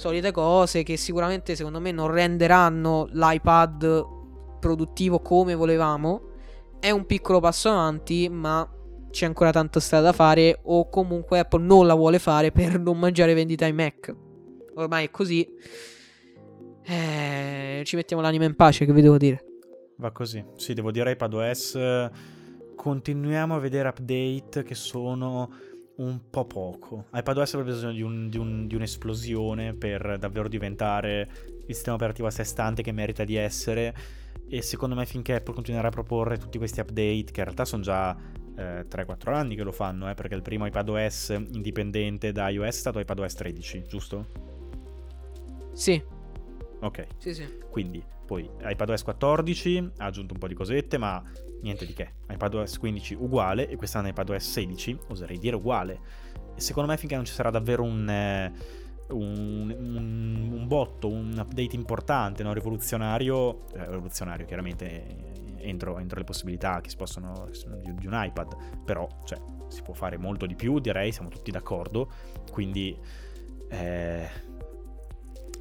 Solite 0.03 0.31
cose 0.31 0.83
che 0.83 0.97
sicuramente 0.97 1.55
secondo 1.55 1.79
me 1.79 1.93
non 1.93 2.11
renderanno 2.11 3.07
l'iPad 3.13 4.05
produttivo 4.59 5.21
come 5.21 5.55
volevamo. 5.55 6.31
È 6.77 6.91
un 6.91 7.05
piccolo 7.05 7.39
passo 7.39 7.69
avanti, 7.69 8.27
ma 8.27 8.69
c'è 9.11 9.25
ancora 9.25 9.51
tanta 9.51 9.79
strada 9.79 10.07
da 10.07 10.11
fare. 10.11 10.59
O 10.63 10.89
comunque 10.89 11.39
Apple 11.39 11.63
non 11.63 11.87
la 11.87 11.93
vuole 11.93 12.19
fare 12.19 12.51
per 12.51 12.77
non 12.81 12.99
mangiare 12.99 13.33
vendita 13.33 13.63
ai 13.63 13.71
Mac. 13.71 14.13
Ormai 14.75 15.05
è 15.05 15.09
così. 15.09 15.47
Eh, 16.83 17.81
ci 17.85 17.95
mettiamo 17.95 18.21
l'anima 18.21 18.43
in 18.43 18.57
pace, 18.57 18.83
che 18.83 18.91
vi 18.91 19.01
devo 19.01 19.15
dire. 19.15 19.45
Va 19.95 20.11
così. 20.11 20.43
Sì, 20.57 20.73
devo 20.73 20.91
dire 20.91 21.11
iPadOS. 21.11 21.79
Continuiamo 22.75 23.55
a 23.55 23.59
vedere 23.59 23.87
update 23.87 24.63
che 24.63 24.75
sono 24.75 25.49
un 25.95 26.19
po' 26.29 26.45
poco. 26.45 27.05
iPadOS 27.13 27.53
avrebbe 27.53 27.73
bisogno 27.73 27.93
di, 27.93 28.01
un, 28.01 28.29
di, 28.29 28.37
un, 28.37 28.67
di, 28.67 28.75
un'esplosione 28.75 29.73
per 29.73 30.17
davvero 30.17 30.47
diventare 30.47 31.29
il 31.67 31.73
sistema 31.73 31.95
operativo 31.95 32.27
a 32.27 32.31
sé 32.31 32.43
stante 32.43 32.81
che 32.81 32.91
merita 32.91 33.23
di 33.23 33.35
essere. 33.35 33.95
E 34.47 34.61
secondo 34.61 34.95
me 34.95 35.05
finché 35.05 35.35
Apple 35.35 35.53
continuerà 35.53 35.87
a 35.87 35.91
proporre 35.91 36.37
tutti 36.37 36.57
questi 36.57 36.79
update, 36.79 37.25
che 37.31 37.39
in 37.39 37.43
realtà 37.45 37.65
sono 37.65 37.81
già 37.81 38.15
eh, 38.55 38.85
3-4 38.87 39.33
anni 39.33 39.55
che 39.55 39.63
lo 39.63 39.71
fanno, 39.71 40.09
eh, 40.09 40.13
perché 40.13 40.35
il 40.35 40.41
primo 40.41 40.65
iPadOS 40.65 41.29
indipendente 41.51 42.31
da 42.31 42.49
iOS 42.49 42.67
è 42.67 42.71
stato 42.71 42.99
iPadOS 42.99 43.33
13, 43.33 43.83
giusto? 43.87 44.25
Sì. 45.73 46.21
Ok. 46.83 47.07
Sì, 47.17 47.33
sì. 47.33 47.59
Quindi, 47.69 48.03
poi 48.25 48.49
iPadOS 48.61 49.03
14 49.03 49.91
ha 49.97 50.05
aggiunto 50.05 50.33
un 50.33 50.39
po' 50.39 50.47
di 50.47 50.53
cosette, 50.53 50.97
ma 50.97 51.23
niente 51.61 51.85
di 51.85 51.93
che. 51.93 52.13
iPadOS 52.29 52.77
15 52.77 53.15
uguale 53.15 53.69
e 53.69 53.75
quest'anno 53.75 54.09
iPadOS 54.09 54.51
16, 54.51 54.99
oserei 55.07 55.39
dire 55.39 55.55
uguale. 55.55 55.99
E 56.55 56.61
secondo 56.61 56.89
me 56.89 56.97
finché 56.97 57.15
non 57.15 57.25
ci 57.25 57.33
sarà 57.33 57.49
davvero 57.49 57.83
un... 57.83 58.09
Eh, 58.09 58.81
un, 59.09 59.69
un, 59.69 60.49
un, 60.53 60.67
botto, 60.67 61.07
un 61.07 61.35
update 61.37 61.75
importante, 61.75 62.41
no? 62.41 62.53
rivoluzionario, 62.53 63.67
eh, 63.73 63.85
rivoluzionario 63.89 64.45
chiaramente 64.45 65.33
entro, 65.57 65.99
entro, 65.99 66.19
le 66.19 66.23
possibilità 66.23 66.81
che 66.81 66.89
si 66.89 66.95
possono 66.95 67.49
di, 67.81 67.93
di 67.95 68.07
un 68.07 68.13
iPad, 68.13 68.81
però 68.83 69.07
cioè, 69.25 69.39
si 69.67 69.81
può 69.81 69.93
fare 69.93 70.17
molto 70.17 70.45
di 70.45 70.55
più, 70.55 70.79
direi, 70.79 71.11
siamo 71.11 71.29
tutti 71.29 71.51
d'accordo, 71.51 72.09
quindi 72.49 72.97
eh, 73.69 74.29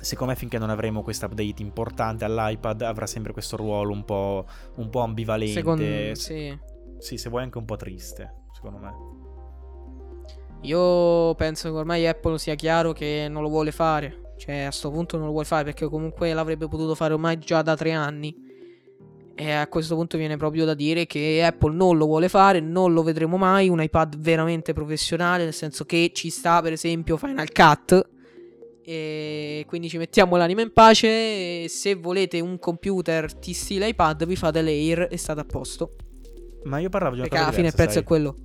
secondo 0.02 0.32
me 0.32 0.38
finché 0.38 0.58
non 0.58 0.70
avremo 0.70 1.02
questo 1.02 1.26
update 1.26 1.62
importante 1.62 2.24
all'iPad 2.24 2.82
avrà 2.82 3.06
sempre 3.06 3.32
questo 3.32 3.56
ruolo 3.56 3.92
un 3.92 4.04
po', 4.04 4.46
un 4.76 4.90
po 4.90 5.00
ambivalente, 5.00 5.52
secondo, 5.52 6.14
sì. 6.14 6.58
sì, 6.98 7.16
se 7.16 7.28
vuoi 7.30 7.42
anche 7.42 7.58
un 7.58 7.64
po' 7.64 7.76
triste, 7.76 8.42
secondo 8.52 8.78
me. 8.78 8.92
Io 10.62 11.34
penso 11.34 11.70
che 11.70 11.76
ormai 11.76 12.06
Apple 12.06 12.38
sia 12.38 12.54
chiaro 12.54 12.92
che 12.92 13.26
non 13.28 13.42
lo 13.42 13.48
vuole 13.48 13.72
fare. 13.72 14.34
Cioè, 14.36 14.60
a 14.60 14.68
questo 14.68 14.90
punto 14.90 15.16
non 15.16 15.26
lo 15.26 15.32
vuole 15.32 15.46
fare 15.46 15.64
perché 15.64 15.88
comunque 15.88 16.32
l'avrebbe 16.32 16.68
potuto 16.68 16.94
fare 16.94 17.14
ormai 17.14 17.38
già 17.38 17.62
da 17.62 17.76
tre 17.76 17.92
anni. 17.92 18.50
E 19.34 19.50
a 19.50 19.66
questo 19.66 19.96
punto 19.96 20.16
viene 20.18 20.36
proprio 20.36 20.64
da 20.64 20.74
dire 20.74 21.06
che 21.06 21.42
Apple 21.44 21.74
non 21.74 21.96
lo 21.96 22.06
vuole 22.06 22.28
fare, 22.28 22.60
non 22.60 22.92
lo 22.92 23.02
vedremo 23.02 23.36
mai. 23.36 23.68
Un 23.68 23.82
iPad 23.82 24.18
veramente 24.18 24.72
professionale, 24.72 25.44
nel 25.44 25.52
senso 25.52 25.84
che 25.84 26.12
ci 26.14 26.30
sta, 26.30 26.60
per 26.60 26.72
esempio, 26.72 27.16
Final 27.16 27.50
Cut. 27.50 28.08
E 28.84 29.64
quindi 29.68 29.88
ci 29.88 29.96
mettiamo 29.98 30.36
l'anima 30.36 30.60
in 30.62 30.72
pace. 30.72 31.68
Se 31.68 31.94
volete 31.94 32.40
un 32.40 32.58
computer 32.58 33.32
T 33.32 33.50
stile 33.50 33.88
iPad, 33.88 34.26
vi 34.26 34.36
fate 34.36 34.60
l'Air 34.62 35.08
e 35.10 35.16
state 35.16 35.40
a 35.40 35.44
posto. 35.44 35.96
Ma 36.64 36.78
io 36.78 36.88
parlavo 36.88 37.14
di 37.14 37.20
una 37.20 37.28
Perché 37.28 37.44
alla 37.44 37.52
fine 37.54 37.68
il 37.68 37.74
prezzo 37.74 37.90
è 37.90 37.94
sai. 37.94 38.04
quello. 38.04 38.36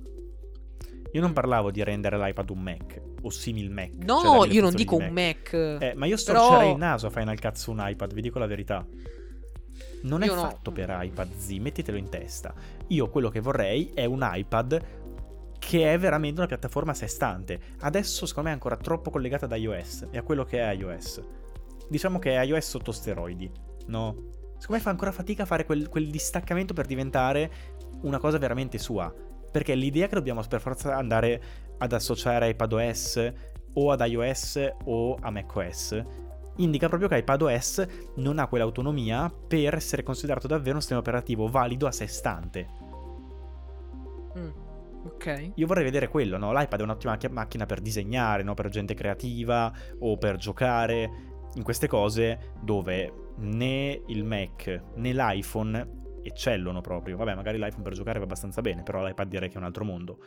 Io 1.12 1.20
non 1.20 1.32
parlavo 1.32 1.70
di 1.70 1.82
rendere 1.82 2.18
l'iPad 2.18 2.50
un 2.50 2.60
Mac 2.60 3.00
o 3.22 3.30
simil 3.30 3.70
Mac. 3.70 3.92
No, 4.04 4.20
cioè 4.20 4.48
io 4.52 4.60
non 4.62 4.74
dico 4.74 4.96
di 4.98 5.04
un 5.04 5.10
Mac. 5.10 5.52
Eh, 5.52 5.92
ma 5.96 6.06
io 6.06 6.16
Però- 6.24 6.44
storcerei 6.44 6.72
il 6.72 6.76
naso 6.76 7.06
a 7.06 7.10
Final 7.10 7.40
Cut 7.40 7.56
su 7.56 7.70
un 7.70 7.82
iPad, 7.84 8.12
vi 8.12 8.20
dico 8.20 8.38
la 8.38 8.46
verità. 8.46 8.86
Non 10.02 10.22
è 10.22 10.26
Io 10.26 10.34
no. 10.34 10.40
fatto 10.42 10.70
per 10.70 10.96
iPad 11.02 11.36
Z, 11.36 11.50
mettetelo 11.52 11.96
in 11.96 12.08
testa. 12.08 12.54
Io 12.88 13.08
quello 13.08 13.30
che 13.30 13.40
vorrei 13.40 13.90
è 13.94 14.04
un 14.04 14.20
iPad 14.22 14.80
che 15.58 15.92
è 15.92 15.98
veramente 15.98 16.40
una 16.40 16.48
piattaforma 16.48 16.92
a 16.92 16.94
sé 16.94 17.06
stante. 17.06 17.60
Adesso 17.80 18.26
secondo 18.26 18.48
me 18.48 18.54
è 18.54 18.58
ancora 18.58 18.76
troppo 18.76 19.10
collegata 19.10 19.46
ad 19.46 19.56
iOS 19.56 20.08
e 20.10 20.18
a 20.18 20.22
quello 20.22 20.44
che 20.44 20.60
è 20.60 20.72
iOS. 20.74 21.22
Diciamo 21.88 22.18
che 22.18 22.36
è 22.36 22.44
iOS 22.44 22.68
sotto 22.68 22.92
steroidi, 22.92 23.50
no? 23.86 24.36
Secondo 24.58 24.72
me 24.76 24.80
fa 24.80 24.90
ancora 24.90 25.12
fatica 25.12 25.44
a 25.44 25.46
fare 25.46 25.64
quel, 25.64 25.88
quel 25.88 26.10
distaccamento 26.10 26.74
per 26.74 26.86
diventare 26.86 27.50
una 28.02 28.18
cosa 28.18 28.38
veramente 28.38 28.78
sua. 28.78 29.12
Perché 29.50 29.74
l'idea 29.74 30.06
che 30.08 30.14
dobbiamo 30.14 30.42
per 30.46 30.60
forza 30.60 30.96
andare 30.96 31.42
ad 31.78 31.92
associare 31.92 32.48
iPadOS 32.50 33.32
o 33.74 33.90
ad 33.90 34.00
iOS 34.06 34.72
o 34.84 35.16
a 35.20 35.30
macOS 35.30 36.02
indica 36.58 36.88
proprio 36.88 37.08
che 37.08 37.18
iPadOS 37.18 37.86
non 38.16 38.38
ha 38.38 38.46
quell'autonomia 38.46 39.32
per 39.46 39.74
essere 39.74 40.02
considerato 40.02 40.46
davvero 40.46 40.74
un 40.74 40.80
sistema 40.80 41.00
operativo 41.00 41.48
valido 41.48 41.86
a 41.86 41.92
sé 41.92 42.06
stante. 42.06 42.68
Mm, 44.38 44.50
ok. 45.14 45.52
Io 45.54 45.66
vorrei 45.66 45.84
vedere 45.84 46.08
quello, 46.08 46.36
no? 46.38 46.52
L'iPad 46.52 46.80
è 46.80 46.82
un'ottima 46.82 47.12
macch- 47.12 47.30
macchina 47.30 47.66
per 47.66 47.80
disegnare, 47.80 48.42
no? 48.42 48.54
Per 48.54 48.68
gente 48.68 48.94
creativa 48.94 49.72
o 50.00 50.16
per 50.16 50.36
giocare. 50.36 51.36
In 51.54 51.62
queste 51.62 51.86
cose 51.86 52.52
dove 52.60 53.32
né 53.38 54.02
il 54.06 54.22
Mac 54.24 54.82
né 54.96 55.12
l'iPhone 55.12 56.20
eccellono 56.22 56.80
proprio. 56.80 57.16
Vabbè, 57.16 57.34
magari 57.34 57.58
l'iPhone 57.58 57.82
per 57.82 57.94
giocare 57.94 58.18
va 58.18 58.24
abbastanza 58.24 58.60
bene, 58.60 58.82
però 58.82 59.04
l'iPad 59.04 59.28
direi 59.28 59.48
che 59.48 59.54
è 59.54 59.58
un 59.58 59.64
altro 59.64 59.84
mondo. 59.84 60.18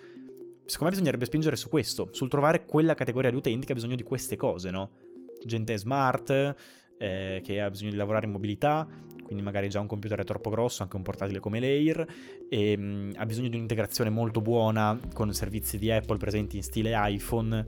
Secondo 0.66 0.86
me 0.86 0.90
bisognerebbe 0.92 1.26
spingere 1.26 1.56
su 1.56 1.70
questo, 1.70 2.10
sul 2.12 2.30
trovare 2.30 2.66
quella 2.66 2.94
categoria 2.94 3.30
di 3.30 3.36
utenti 3.36 3.66
che 3.66 3.72
ha 3.72 3.76
bisogno 3.76 3.96
di 3.96 4.04
queste 4.04 4.36
cose, 4.36 4.72
no? 4.72 4.92
Gente 5.44 5.78
smart, 5.78 6.56
eh, 6.98 7.42
che 7.44 7.62
ha 7.62 7.70
bisogno 7.70 7.92
di 7.92 7.98
lavorare 7.98 8.26
in 8.26 8.32
mobilità, 8.32 8.88
quindi 9.32 9.46
magari 9.46 9.70
già 9.70 9.80
un 9.80 9.88
computer 9.88 10.20
è 10.20 10.24
troppo 10.26 10.50
grosso, 10.50 10.84
anche 10.84 10.98
un 10.98 11.04
portatile 11.04 11.40
come 11.40 11.62
l'Air, 11.62 12.06
e 12.50 12.76
mh, 12.76 13.14
ha 13.16 13.26
bisogno 13.26 13.48
di 13.48 13.56
un'integrazione 13.56 14.10
molto 14.10 14.42
buona 14.42 15.00
con 15.14 15.34
servizi 15.34 15.78
di 15.78 15.90
Apple 15.90 16.18
presenti 16.18 16.58
in 16.58 16.64
stile 16.64 16.92
iPhone, 16.94 17.66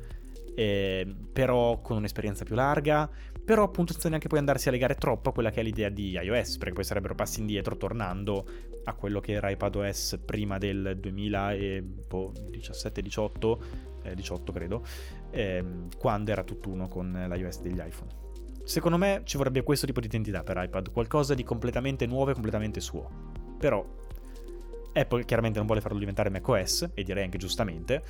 eh, 0.55 1.07
però 1.31 1.79
con 1.79 1.95
un'esperienza 1.95 2.43
più 2.43 2.55
larga, 2.55 3.09
però 3.45 3.63
appunto 3.63 3.93
senza 3.93 4.09
neanche 4.09 4.27
poi 4.27 4.39
andarsi 4.39 4.67
a 4.67 4.71
legare 4.71 4.95
troppo 4.95 5.29
a 5.29 5.31
quella 5.31 5.51
che 5.51 5.61
è 5.61 5.63
l'idea 5.63 5.87
di 5.87 6.11
iOS, 6.11 6.57
perché 6.57 6.73
poi 6.73 6.83
sarebbero 6.83 7.15
passi 7.15 7.39
indietro 7.39 7.77
tornando 7.77 8.45
a 8.83 8.93
quello 8.95 9.21
che 9.21 9.31
era 9.31 9.49
iPadOS 9.49 10.19
prima 10.25 10.57
del 10.57 10.97
boh, 10.97 12.33
2017-18, 12.51 13.57
eh, 14.03 14.15
18 14.15 14.51
credo, 14.51 14.85
ehm, 15.31 15.87
quando 15.97 16.29
era 16.29 16.43
tutt'uno 16.43 16.89
con 16.89 17.25
l'iOS 17.29 17.61
degli 17.61 17.79
iPhone. 17.79 18.22
Secondo 18.63 18.97
me 18.97 19.21
ci 19.25 19.37
vorrebbe 19.37 19.61
questo 19.63 19.85
tipo 19.85 19.99
di 19.99 20.05
identità 20.07 20.41
per 20.43 20.57
iPad, 20.61 20.91
qualcosa 20.91 21.33
di 21.33 21.43
completamente 21.43 22.05
nuovo 22.05 22.31
e 22.31 22.33
completamente 22.33 22.79
suo. 22.79 23.09
Però 23.57 23.85
Apple 24.93 25.25
chiaramente 25.25 25.57
non 25.57 25.65
vuole 25.67 25.81
farlo 25.81 25.97
diventare 25.99 26.29
macOS, 26.29 26.89
e 26.93 27.03
direi 27.03 27.23
anche 27.23 27.37
giustamente. 27.37 28.03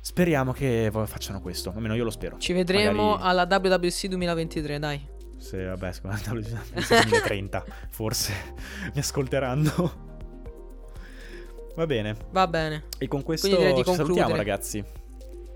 Speriamo 0.00 0.52
che 0.52 0.90
facciano 1.06 1.40
questo, 1.40 1.72
almeno 1.74 1.94
io 1.94 2.04
lo 2.04 2.10
spero. 2.10 2.38
Ci 2.38 2.52
vedremo 2.52 3.16
Magari- 3.16 3.28
alla 3.28 3.46
WWC 3.76 4.06
2023, 4.06 4.78
dai. 4.78 5.06
Se, 5.38 5.64
vabbè, 5.64 5.92
secondo 5.92 6.16
me 6.16 6.32
nel 6.32 6.42
2030 6.88 7.64
forse 7.90 8.32
mi 8.92 9.00
ascolteranno. 9.00 10.06
Va 11.76 11.86
bene, 11.86 12.16
Va 12.32 12.46
bene. 12.48 12.84
e 12.98 13.06
con 13.06 13.22
questo 13.22 13.46
ci 13.46 13.54
di 13.56 13.62
salutiamo 13.62 13.84
concludere. 14.04 14.36
ragazzi. 14.36 14.84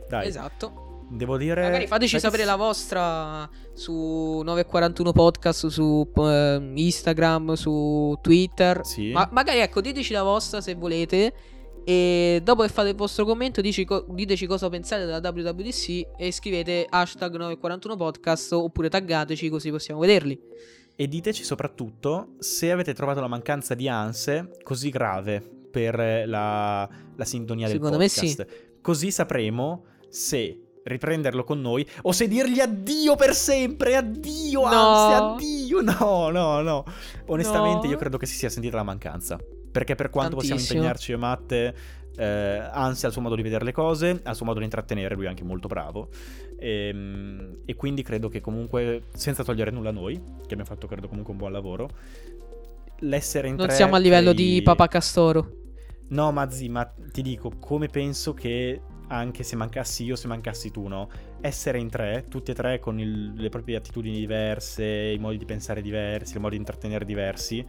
Dai, 0.08 0.28
Esatto. 0.28 0.81
Devo 1.16 1.36
dire... 1.36 1.62
Magari 1.62 1.86
fateci 1.86 2.14
che 2.14 2.20
sapere 2.20 2.44
la 2.44 2.56
vostra 2.56 3.48
su 3.72 3.92
941 3.92 5.12
podcast, 5.12 5.66
su 5.68 6.10
eh, 6.16 6.70
Instagram, 6.74 7.52
su 7.54 8.18
Twitter. 8.20 8.84
Sì. 8.84 9.10
Ma 9.12 9.28
magari 9.32 9.58
ecco, 9.58 9.80
diteci 9.80 10.12
la 10.12 10.22
vostra 10.22 10.60
se 10.60 10.74
volete. 10.74 11.32
E 11.84 12.40
dopo 12.44 12.62
che 12.62 12.68
fate 12.68 12.90
il 12.90 12.94
vostro 12.94 13.24
commento, 13.24 13.60
dici 13.60 13.86
diteci 14.10 14.46
cosa 14.46 14.68
pensate 14.68 15.04
della 15.04 15.18
WWDC 15.18 16.06
e 16.16 16.30
scrivete 16.30 16.86
hashtag 16.88 17.32
941 17.32 17.96
podcast 17.96 18.52
oppure 18.52 18.88
taggateci 18.88 19.48
così 19.48 19.70
possiamo 19.70 20.00
vederli. 20.00 20.38
E 20.94 21.08
diteci 21.08 21.42
soprattutto 21.42 22.34
se 22.38 22.70
avete 22.70 22.94
trovato 22.94 23.20
la 23.20 23.26
mancanza 23.26 23.74
di 23.74 23.88
anse 23.88 24.58
così 24.62 24.90
grave 24.90 25.42
per 25.70 26.28
la, 26.28 26.88
la 27.16 27.24
sintonia 27.24 27.66
Secondo 27.66 27.96
del 27.96 27.98
me 27.98 28.14
podcast. 28.14 28.46
Così 28.80 29.10
sapremo 29.10 29.84
se 30.08 30.61
riprenderlo 30.84 31.44
con 31.44 31.60
noi 31.60 31.86
o 32.02 32.12
se 32.12 32.26
dirgli 32.28 32.58
addio 32.60 33.14
per 33.16 33.34
sempre, 33.34 33.96
addio 33.96 34.60
No. 34.60 34.66
ansia, 34.66 35.16
addio. 35.32 35.80
No, 35.80 36.28
no, 36.30 36.60
no. 36.60 36.84
Onestamente 37.26 37.86
No. 37.86 37.92
io 37.92 37.98
credo 37.98 38.16
che 38.18 38.26
si 38.26 38.34
sia 38.36 38.48
sentita 38.48 38.76
la 38.76 38.82
mancanza. 38.82 39.38
Perché 39.72 39.94
per 39.94 40.10
quanto 40.10 40.34
possiamo 40.36 40.56
Tantissimo. 40.56 40.80
impegnarci 40.80 41.10
io 41.12 41.16
e 41.16 41.20
Matte, 41.20 41.74
eh, 42.16 42.58
Ansia 42.72 43.04
ha 43.04 43.08
il 43.08 43.12
suo 43.12 43.22
modo 43.22 43.34
di 43.36 43.42
vedere 43.42 43.64
le 43.64 43.72
cose, 43.72 44.20
ha 44.22 44.30
il 44.30 44.36
suo 44.36 44.44
modo 44.44 44.58
di 44.58 44.64
intrattenere, 44.66 45.14
lui 45.14 45.24
è 45.24 45.28
anche 45.28 45.44
molto 45.44 45.66
bravo. 45.66 46.08
Ehm, 46.58 47.60
E, 47.64 47.74
quindi 47.74 48.02
credo 48.02 48.28
che 48.28 48.40
comunque, 48.42 49.04
senza 49.14 49.42
togliere 49.44 49.70
nulla 49.70 49.88
a 49.88 49.92
noi, 49.92 50.14
che 50.16 50.42
abbiamo 50.52 50.64
fatto 50.64 50.86
credo 50.86 51.08
comunque 51.08 51.32
un 51.32 51.38
buon 51.38 51.52
lavoro, 51.52 51.88
l'essere 53.00 53.48
in 53.48 53.54
Non 53.54 53.70
siamo 53.70 53.94
a 53.94 53.98
livello 53.98 54.32
crei- 54.32 54.54
di 54.56 54.62
Papa 54.62 54.88
Castoro. 54.88 55.50
No, 56.08 56.30
ma 56.32 56.50
zi, 56.50 56.68
ma 56.68 56.84
ti 57.10 57.22
dico, 57.22 57.50
come 57.58 57.86
penso 57.88 58.34
che 58.34 58.80
anche 59.16 59.42
se 59.42 59.56
mancassi 59.56 60.04
io, 60.04 60.16
se 60.16 60.26
mancassi 60.26 60.70
tu, 60.70 60.86
no? 60.86 61.08
Essere 61.40 61.78
in 61.78 61.88
tre, 61.88 62.26
tutti 62.28 62.50
e 62.50 62.54
tre 62.54 62.78
con 62.78 62.98
il- 62.98 63.32
le 63.34 63.48
proprie 63.48 63.76
attitudini 63.76 64.18
diverse, 64.18 64.84
i 64.84 65.18
modi 65.18 65.38
di 65.38 65.44
pensare 65.44 65.82
diversi, 65.82 66.36
i 66.36 66.40
modi 66.40 66.54
di 66.54 66.60
intrattenere 66.60 67.04
diversi, 67.04 67.64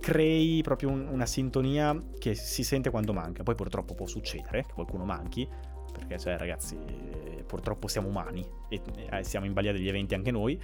crei 0.00 0.62
proprio 0.62 0.90
un- 0.90 1.08
una 1.08 1.26
sintonia 1.26 2.00
che 2.18 2.34
si 2.34 2.62
sente 2.62 2.90
quando 2.90 3.12
manca. 3.12 3.42
Poi 3.42 3.54
purtroppo 3.54 3.94
può 3.94 4.06
succedere 4.06 4.64
che 4.66 4.72
qualcuno 4.72 5.04
manchi, 5.04 5.48
perché 5.92 6.18
cioè 6.18 6.36
ragazzi, 6.36 6.76
eh, 6.76 7.42
purtroppo 7.46 7.88
siamo 7.88 8.08
umani 8.08 8.46
e 8.68 8.80
eh, 9.10 9.24
siamo 9.24 9.46
in 9.46 9.52
balia 9.52 9.72
degli 9.72 9.88
eventi 9.88 10.14
anche 10.14 10.30
noi. 10.30 10.60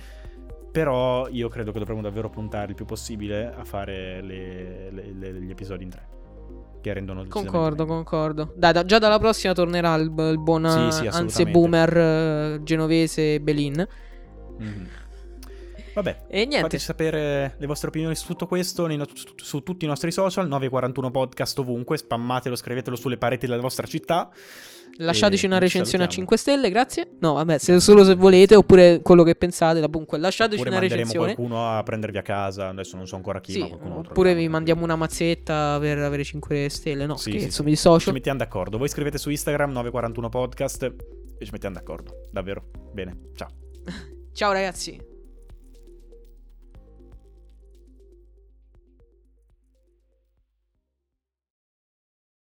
Però 0.70 1.28
io 1.28 1.48
credo 1.48 1.70
che 1.70 1.78
dovremmo 1.78 2.00
davvero 2.00 2.30
puntare 2.30 2.70
il 2.70 2.74
più 2.74 2.86
possibile 2.86 3.52
a 3.52 3.64
fare 3.64 4.22
le- 4.22 4.90
le- 4.90 5.12
le- 5.12 5.42
gli 5.42 5.50
episodi 5.50 5.84
in 5.84 5.90
tre. 5.90 6.08
Che 6.82 6.92
rendono 6.92 7.22
decisamente 7.22 7.56
Concordo, 7.56 7.86
concordo. 7.86 8.52
Dai, 8.56 8.72
da- 8.72 8.84
già 8.84 8.98
dalla 8.98 9.18
prossima 9.18 9.52
tornerà 9.54 9.94
il, 9.94 10.12
il 10.16 10.38
buon 10.40 10.90
Sì, 10.90 10.98
sì, 10.98 11.06
anzi 11.06 11.46
boomer 11.46 11.96
eh, 11.96 12.60
genovese 12.64 13.40
Belin. 13.40 13.86
Mhm. 14.58 14.88
Vabbè, 15.94 16.24
E 16.28 16.38
niente, 16.38 16.60
fateci 16.62 16.84
sapere 16.84 17.54
le 17.58 17.66
vostre 17.66 17.88
opinioni 17.88 18.14
su 18.14 18.26
tutto 18.26 18.46
questo 18.46 18.86
no- 18.86 19.06
su, 19.12 19.26
su 19.36 19.62
tutti 19.62 19.84
i 19.84 19.88
nostri 19.88 20.10
social, 20.10 20.48
941 20.48 21.10
podcast 21.10 21.58
ovunque, 21.58 21.98
spammatelo, 21.98 22.56
scrivetelo 22.56 22.96
sulle 22.96 23.18
pareti 23.18 23.46
della 23.46 23.60
vostra 23.60 23.86
città. 23.86 24.30
Lasciateci 24.98 25.46
una 25.46 25.58
recensione 25.58 26.04
a 26.04 26.10
salutiamo. 26.10 26.28
5 26.28 26.36
stelle, 26.36 26.70
grazie. 26.70 27.08
No, 27.20 27.34
vabbè, 27.34 27.58
se- 27.58 27.80
solo 27.80 28.04
se 28.04 28.14
volete, 28.14 28.54
oppure 28.54 29.00
quello 29.02 29.22
che 29.22 29.34
pensate. 29.34 29.80
Comunque, 29.80 30.18
lasciateci 30.18 30.60
Oppure 30.60 30.70
una 30.70 30.78
manderemo 30.80 31.06
recensione. 31.08 31.34
qualcuno 31.34 31.76
a 31.78 31.82
prendervi 31.82 32.18
a 32.18 32.22
casa, 32.22 32.68
adesso 32.68 32.96
non 32.96 33.06
so 33.06 33.16
ancora 33.16 33.40
chi, 33.40 33.52
Sì, 33.52 33.60
oppure 33.60 34.08
troviamo. 34.12 34.38
vi 34.38 34.48
mandiamo 34.48 34.82
una 34.84 34.96
mazzetta 34.96 35.78
per 35.80 35.98
avere 35.98 36.24
5 36.24 36.68
stelle. 36.68 37.06
No, 37.06 37.16
Sì, 37.16 37.30
scherzo, 37.30 37.50
sì, 37.50 37.62
mi 37.62 37.70
dissocio. 37.70 38.06
Ci 38.06 38.12
mettiamo 38.12 38.38
d'accordo. 38.38 38.78
Voi 38.78 38.88
scrivete 38.88 39.18
su 39.18 39.30
Instagram 39.30 39.70
941 39.72 40.28
podcast 40.28 40.82
e 41.38 41.44
ci 41.44 41.50
mettiamo 41.52 41.74
d'accordo. 41.74 42.22
Davvero. 42.30 42.64
Bene, 42.92 43.16
ciao. 43.34 43.48
Ciao 44.34 44.52
ragazzi. 44.52 45.11